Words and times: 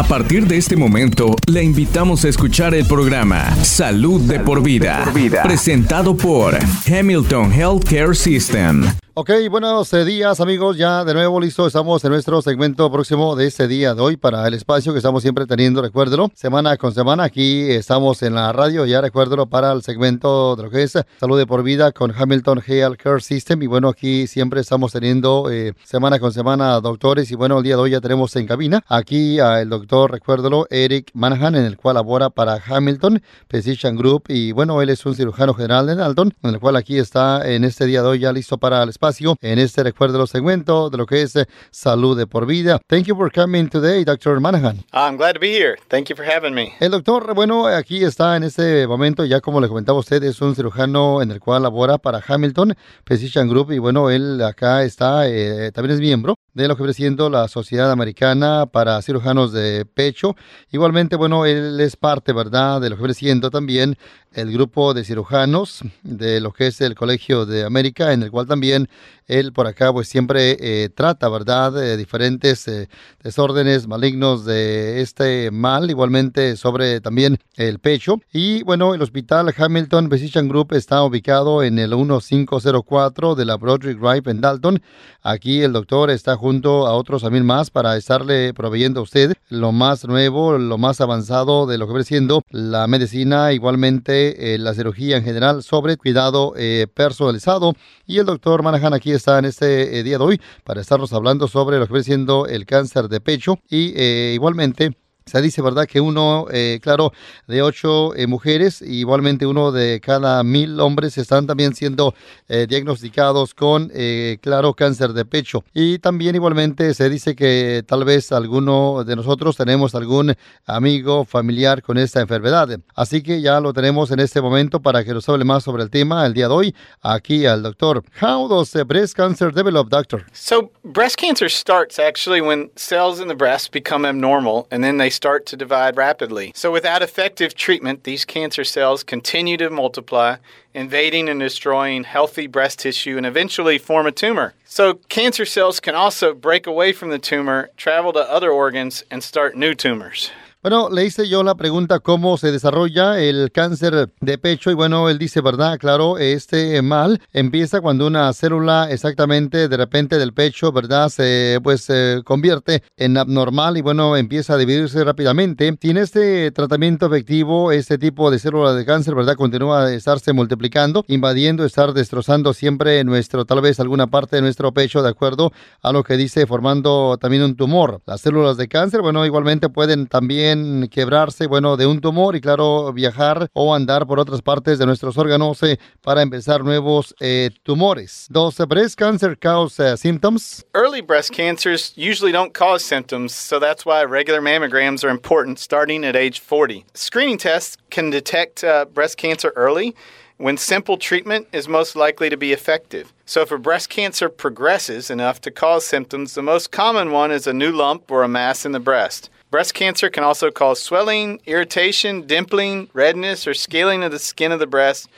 A 0.00 0.02
partir 0.02 0.46
de 0.46 0.56
este 0.56 0.76
momento, 0.76 1.36
le 1.46 1.62
invitamos 1.62 2.24
a 2.24 2.30
escuchar 2.30 2.74
el 2.74 2.86
programa 2.86 3.54
Salud, 3.62 4.22
de, 4.22 4.40
por 4.40 4.62
vida, 4.62 5.04
presentado 5.42 6.16
por 6.16 6.56
Hamilton 6.90 7.52
Healthcare 7.52 8.14
System. 8.14 8.86
Ok, 9.12 9.32
buenos 9.50 9.90
días 9.90 10.38
amigos, 10.38 10.76
ya 10.76 11.04
de 11.04 11.14
nuevo 11.14 11.40
listo, 11.40 11.66
estamos 11.66 12.04
en 12.04 12.12
nuestro 12.12 12.40
segmento 12.42 12.92
próximo 12.92 13.34
de 13.34 13.48
este 13.48 13.66
día 13.66 13.92
de 13.92 14.00
hoy 14.00 14.16
para 14.16 14.46
el 14.46 14.54
espacio 14.54 14.92
que 14.92 14.98
estamos 14.98 15.22
siempre 15.22 15.46
teniendo, 15.46 15.82
recuérdelo, 15.82 16.30
semana 16.36 16.76
con 16.76 16.94
semana, 16.94 17.24
aquí 17.24 17.72
estamos 17.72 18.22
en 18.22 18.36
la 18.36 18.52
radio, 18.52 18.86
ya 18.86 19.00
recuérdelo 19.00 19.46
para 19.46 19.72
el 19.72 19.82
segmento 19.82 20.54
de 20.54 20.62
lo 20.62 20.70
que 20.70 20.84
es 20.84 20.96
Salud 21.18 21.36
de 21.36 21.44
por 21.44 21.64
Vida 21.64 21.90
con 21.90 22.14
Hamilton 22.16 22.62
Health 22.64 22.98
Care 23.02 23.20
System. 23.20 23.60
Y 23.62 23.66
bueno, 23.66 23.88
aquí 23.88 24.28
siempre 24.28 24.60
estamos 24.60 24.92
teniendo 24.92 25.50
eh, 25.50 25.74
semana 25.82 26.20
con 26.20 26.32
semana 26.32 26.80
doctores. 26.80 27.32
Y 27.32 27.34
bueno, 27.34 27.58
el 27.58 27.64
día 27.64 27.74
de 27.74 27.82
hoy 27.82 27.90
ya 27.90 28.00
tenemos 28.00 28.34
en 28.36 28.46
cabina 28.46 28.84
aquí 28.86 29.40
al 29.40 29.68
doctor, 29.68 30.12
recuérdelo, 30.12 30.68
Eric 30.70 31.10
Manahan, 31.14 31.56
en 31.56 31.64
el 31.64 31.76
cual 31.76 31.96
labora 31.96 32.30
para 32.30 32.62
Hamilton 32.64 33.20
Physician 33.48 33.96
Group. 33.96 34.24
Y 34.28 34.52
bueno, 34.52 34.80
él 34.80 34.88
es 34.88 35.04
un 35.04 35.16
cirujano 35.16 35.52
general 35.52 35.88
de 35.88 35.96
Dalton, 35.96 36.32
en 36.42 36.50
el 36.50 36.60
cual 36.60 36.76
aquí 36.76 36.96
está 36.96 37.50
en 37.50 37.64
este 37.64 37.86
día 37.86 38.02
de 38.02 38.08
hoy 38.08 38.20
ya 38.20 38.32
listo 38.32 38.56
para 38.56 38.84
el 38.84 38.88
espacio 38.88 38.99
en 39.40 39.58
este 39.58 39.82
recuerdo 39.82 40.18
los 40.18 40.28
segmentos 40.28 40.90
de 40.90 40.98
lo 40.98 41.06
que 41.06 41.22
es 41.22 41.34
eh, 41.34 41.46
salud 41.70 42.18
de 42.18 42.26
por 42.26 42.44
vida. 42.44 42.78
Thank 42.86 43.04
you 43.04 43.16
for 43.16 43.32
coming 43.32 43.68
today, 43.68 44.04
Dr. 44.04 44.40
Manahan. 44.40 44.84
I'm 44.92 45.16
glad 45.16 45.32
to 45.34 45.40
be 45.40 45.52
here. 45.52 45.76
Thank 45.88 46.10
you 46.10 46.16
for 46.16 46.24
having 46.24 46.52
me. 46.52 46.74
El 46.80 46.90
doctor, 46.90 47.34
bueno, 47.34 47.66
aquí 47.66 48.04
está 48.04 48.36
en 48.36 48.42
este 48.44 48.86
momento, 48.86 49.24
ya 49.24 49.40
como 49.40 49.60
le 49.60 49.68
comentaba 49.68 49.98
usted, 49.98 50.22
es 50.22 50.40
un 50.42 50.54
cirujano 50.54 51.22
en 51.22 51.30
el 51.30 51.40
cual 51.40 51.62
labora 51.62 51.96
para 51.96 52.22
Hamilton 52.26 52.74
Physician 53.04 53.48
Group 53.48 53.72
y 53.72 53.78
bueno, 53.78 54.10
él 54.10 54.42
acá 54.42 54.82
está, 54.82 55.26
eh, 55.26 55.72
también 55.72 55.94
es 55.94 56.00
miembro 56.00 56.34
de 56.54 56.68
lo 56.68 56.76
que 56.76 56.82
viene 56.82 56.94
siendo 56.94 57.30
la 57.30 57.48
Sociedad 57.48 57.90
Americana 57.90 58.66
para 58.66 59.00
Cirujanos 59.02 59.52
de 59.52 59.84
Pecho. 59.84 60.36
Igualmente, 60.70 61.16
bueno, 61.16 61.46
él 61.46 61.78
es 61.80 61.96
parte, 61.96 62.32
¿verdad?, 62.32 62.80
de 62.80 62.90
lo 62.90 62.96
que 62.96 63.02
viene 63.02 63.14
siendo 63.14 63.50
también 63.50 63.96
el 64.32 64.52
grupo 64.52 64.94
de 64.94 65.04
cirujanos 65.04 65.82
de 66.02 66.40
lo 66.40 66.52
que 66.52 66.68
es 66.68 66.80
el 66.80 66.94
Colegio 66.94 67.46
de 67.46 67.64
América, 67.64 68.12
en 68.12 68.22
el 68.22 68.30
cual 68.30 68.46
también 68.46 68.88
él 69.30 69.52
por 69.52 69.66
acá 69.68 69.92
pues 69.92 70.08
siempre 70.08 70.56
eh, 70.60 70.88
trata, 70.88 71.28
¿verdad?, 71.28 71.72
de 71.72 71.96
diferentes 71.96 72.66
eh, 72.66 72.88
desórdenes 73.22 73.86
malignos 73.86 74.44
de 74.44 75.00
este 75.00 75.50
mal, 75.52 75.88
igualmente 75.88 76.56
sobre 76.56 77.00
también 77.00 77.38
el 77.56 77.78
pecho. 77.78 78.16
Y 78.32 78.64
bueno, 78.64 78.94
el 78.94 79.02
Hospital 79.02 79.54
Hamilton 79.56 80.10
Physician 80.10 80.48
Group 80.48 80.72
está 80.72 81.02
ubicado 81.04 81.62
en 81.62 81.78
el 81.78 81.94
1504 81.96 83.36
de 83.36 83.44
la 83.44 83.56
Broderick 83.56 84.00
Drive 84.00 84.30
en 84.30 84.40
Dalton. 84.40 84.82
Aquí 85.22 85.62
el 85.62 85.72
doctor 85.72 86.10
está 86.10 86.36
junto 86.36 86.86
a 86.86 86.94
otros 86.94 87.22
también 87.22 87.46
más 87.46 87.70
para 87.70 87.96
estarle 87.96 88.52
proveyendo 88.52 89.00
a 89.00 89.02
usted 89.04 89.34
lo 89.48 89.70
más 89.70 90.04
nuevo, 90.06 90.58
lo 90.58 90.78
más 90.78 91.00
avanzado 91.00 91.66
de 91.66 91.78
lo 91.78 91.86
que 91.86 91.92
viene 91.92 92.04
siendo 92.04 92.42
la 92.50 92.86
medicina, 92.88 93.52
igualmente 93.52 94.54
eh, 94.54 94.58
la 94.58 94.74
cirugía 94.74 95.18
en 95.18 95.24
general 95.24 95.62
sobre 95.62 95.96
cuidado 95.96 96.54
personalizado. 96.94 97.74
Y 98.06 98.18
el 98.18 98.26
doctor 98.26 98.62
Manahan 98.62 98.94
aquí 98.94 99.12
está 99.20 99.38
en 99.38 99.44
este 99.44 99.98
eh, 99.98 100.02
día 100.02 100.18
de 100.18 100.24
hoy 100.24 100.40
para 100.64 100.80
estarnos 100.80 101.12
hablando 101.12 101.46
sobre 101.46 101.78
lo 101.78 101.86
que 101.86 101.92
viene 101.92 102.04
siendo 102.04 102.46
el 102.46 102.64
cáncer 102.64 103.08
de 103.08 103.20
pecho 103.20 103.58
y 103.68 103.92
eh, 103.94 104.32
igualmente 104.34 104.96
se 105.26 105.40
dice, 105.42 105.62
¿verdad?, 105.62 105.86
que 105.86 106.00
uno, 106.00 106.46
eh, 106.50 106.80
claro, 106.82 107.12
de 107.46 107.62
ocho 107.62 108.14
eh, 108.16 108.26
mujeres, 108.26 108.82
igualmente 108.82 109.46
uno 109.46 109.70
de 109.70 110.00
cada 110.00 110.42
mil 110.42 110.80
hombres 110.80 111.18
están 111.18 111.46
también 111.46 111.74
siendo 111.74 112.14
eh, 112.48 112.66
diagnosticados 112.68 113.54
con, 113.54 113.92
claro, 114.40 114.74
cáncer 114.74 115.12
de 115.12 115.24
pecho. 115.24 115.64
Y 115.72 115.98
también 115.98 116.34
igualmente 116.34 116.94
se 116.94 117.08
dice 117.08 117.34
que 117.34 117.84
tal 117.86 118.04
vez 118.04 118.32
alguno 118.32 119.04
de 119.04 119.16
nosotros 119.16 119.56
tenemos 119.56 119.94
algún 119.94 120.34
amigo 120.66 121.24
familiar 121.24 121.82
con 121.82 121.98
esta 121.98 122.20
enfermedad. 122.20 122.68
Así 122.94 123.22
que 123.22 123.40
ya 123.40 123.60
lo 123.60 123.72
tenemos 123.72 124.10
en 124.10 124.20
este 124.20 124.40
momento 124.40 124.80
para 124.80 125.04
que 125.04 125.12
nos 125.12 125.28
hable 125.28 125.44
más 125.44 125.64
sobre 125.64 125.82
el 125.82 125.90
tema 125.90 126.26
el 126.26 126.34
día 126.34 126.48
de 126.48 126.54
hoy, 126.54 126.74
aquí 127.02 127.46
al 127.46 127.62
doctor. 127.62 128.02
How 128.20 128.48
does 128.48 128.72
breast 128.86 129.16
cancer 129.16 129.52
develop, 129.52 129.88
doctor? 129.88 130.24
So, 130.32 130.70
breast 130.82 131.16
cancer 131.16 131.48
starts 131.48 131.98
actually 131.98 132.40
when 132.40 132.70
cells 132.76 133.20
in 133.20 133.28
the 133.28 133.34
breast 133.34 133.72
become 133.72 134.04
abnormal 134.06 134.66
and 134.70 134.82
then 134.82 134.98
they 134.98 135.09
start 135.10 135.46
to 135.46 135.56
divide 135.56 135.96
rapidly. 135.96 136.52
So, 136.54 136.70
without 136.70 137.02
effective 137.02 137.54
treatment, 137.54 138.04
these 138.04 138.24
cancer 138.24 138.64
cells 138.64 139.02
continue 139.02 139.56
to 139.58 139.70
multiply, 139.70 140.36
invading 140.72 141.28
and 141.28 141.40
destroying 141.40 142.04
healthy 142.04 142.46
breast 142.46 142.78
tissue 142.78 143.16
and 143.16 143.26
eventually 143.26 143.78
form 143.78 144.06
a 144.06 144.12
tumor. 144.12 144.54
So, 144.64 144.94
cancer 145.08 145.44
cells 145.44 145.80
can 145.80 145.94
also 145.94 146.34
break 146.34 146.66
away 146.66 146.92
from 146.92 147.10
the 147.10 147.18
tumor, 147.18 147.70
travel 147.76 148.12
to 148.14 148.20
other 148.20 148.50
organs, 148.50 149.04
and 149.10 149.22
start 149.22 149.56
new 149.56 149.74
tumors. 149.74 150.30
Bueno, 150.62 150.90
le 150.90 151.06
hice 151.06 151.26
yo 151.26 151.42
la 151.42 151.54
pregunta 151.54 152.00
cómo 152.00 152.36
se 152.36 152.52
desarrolla 152.52 153.18
el 153.18 153.50
cáncer 153.50 154.10
de 154.20 154.36
pecho 154.36 154.70
y 154.70 154.74
bueno, 154.74 155.08
él 155.08 155.16
dice, 155.16 155.40
¿verdad? 155.40 155.78
Claro, 155.78 156.18
este 156.18 156.82
mal 156.82 157.18
empieza 157.32 157.80
cuando 157.80 158.06
una 158.06 158.30
célula 158.34 158.90
exactamente 158.90 159.68
de 159.68 159.76
repente 159.78 160.18
del 160.18 160.34
pecho, 160.34 160.70
¿verdad? 160.70 161.08
Se 161.08 161.58
pues 161.62 161.88
convierte 162.26 162.82
en 162.98 163.16
abnormal 163.16 163.78
y 163.78 163.80
bueno, 163.80 164.18
empieza 164.18 164.52
a 164.52 164.58
dividirse 164.58 165.02
rápidamente. 165.02 165.78
Sin 165.80 165.96
este 165.96 166.50
tratamiento 166.50 167.06
efectivo, 167.06 167.72
este 167.72 167.96
tipo 167.96 168.30
de 168.30 168.38
célula 168.38 168.74
de 168.74 168.84
cáncer, 168.84 169.14
¿verdad? 169.14 169.36
Continúa 169.36 169.84
a 169.84 169.94
estarse 169.94 170.34
multiplicando, 170.34 171.06
invadiendo, 171.08 171.64
estar 171.64 171.94
destrozando 171.94 172.52
siempre 172.52 173.02
nuestro, 173.04 173.46
tal 173.46 173.62
vez 173.62 173.80
alguna 173.80 174.08
parte 174.08 174.36
de 174.36 174.42
nuestro 174.42 174.72
pecho, 174.72 175.02
de 175.02 175.08
acuerdo 175.08 175.52
a 175.80 175.90
lo 175.90 176.04
que 176.04 176.18
dice, 176.18 176.46
formando 176.46 177.16
también 177.18 177.44
un 177.44 177.56
tumor. 177.56 178.02
Las 178.04 178.20
células 178.20 178.58
de 178.58 178.68
cáncer, 178.68 179.00
bueno, 179.00 179.24
igualmente 179.24 179.70
pueden 179.70 180.06
también 180.06 180.49
quebrarse, 180.90 181.46
bueno, 181.46 181.76
de 181.76 181.86
un 181.86 182.00
tumor 182.00 182.36
y 182.36 182.40
claro, 182.40 182.92
viajar 182.92 183.48
o 183.52 183.74
andar 183.74 184.06
por 184.06 184.18
otras 184.18 184.42
partes 184.42 184.78
de 184.78 184.86
nuestros 184.86 185.16
órganos 185.16 185.62
eh, 185.62 185.78
para 186.02 186.22
empezar 186.22 186.64
nuevos 186.64 187.14
eh, 187.20 187.50
tumores. 187.62 188.26
Does 188.30 188.56
breast 188.68 188.96
cancer 188.98 189.36
cause 189.36 189.80
uh, 189.80 189.96
symptoms? 189.96 190.64
Early 190.74 191.00
breast 191.00 191.32
cancers 191.32 191.92
usually 191.96 192.32
don't 192.32 192.52
cause 192.52 192.84
symptoms, 192.84 193.34
so 193.34 193.58
that's 193.58 193.84
why 193.84 194.04
regular 194.04 194.40
mammograms 194.40 195.04
are 195.04 195.10
important 195.10 195.58
starting 195.58 196.04
at 196.04 196.16
age 196.16 196.40
40. 196.40 196.84
Screening 196.94 197.38
tests 197.38 197.76
can 197.90 198.10
detect 198.10 198.64
uh, 198.64 198.84
breast 198.86 199.16
cancer 199.16 199.52
early 199.56 199.94
when 200.40 200.56
simple 200.56 200.96
treatment 200.96 201.46
is 201.52 201.68
most 201.68 201.94
likely 201.94 202.30
to 202.30 202.36
be 202.36 202.52
effective. 202.52 203.12
So, 203.26 203.42
if 203.42 203.52
a 203.52 203.58
breast 203.58 203.90
cancer 203.90 204.28
progresses 204.28 205.10
enough 205.10 205.40
to 205.42 205.50
cause 205.50 205.86
symptoms, 205.86 206.34
the 206.34 206.42
most 206.42 206.72
common 206.72 207.12
one 207.12 207.30
is 207.30 207.46
a 207.46 207.52
new 207.52 207.70
lump 207.70 208.10
or 208.10 208.22
a 208.22 208.28
mass 208.28 208.64
in 208.64 208.72
the 208.72 208.80
breast. 208.80 209.28
Breast 209.50 209.74
cancer 209.74 210.08
can 210.08 210.22
also 210.22 210.52
cause 210.52 210.80
swelling, 210.80 211.40
irritation, 211.44 212.22
dimpling, 212.22 212.88
redness, 212.92 213.48
or 213.48 213.54
scaling 213.54 214.04
of 214.04 214.12
the 214.12 214.18
skin 214.20 214.52
of 214.52 214.60
the 214.60 214.66
breast 214.68 215.08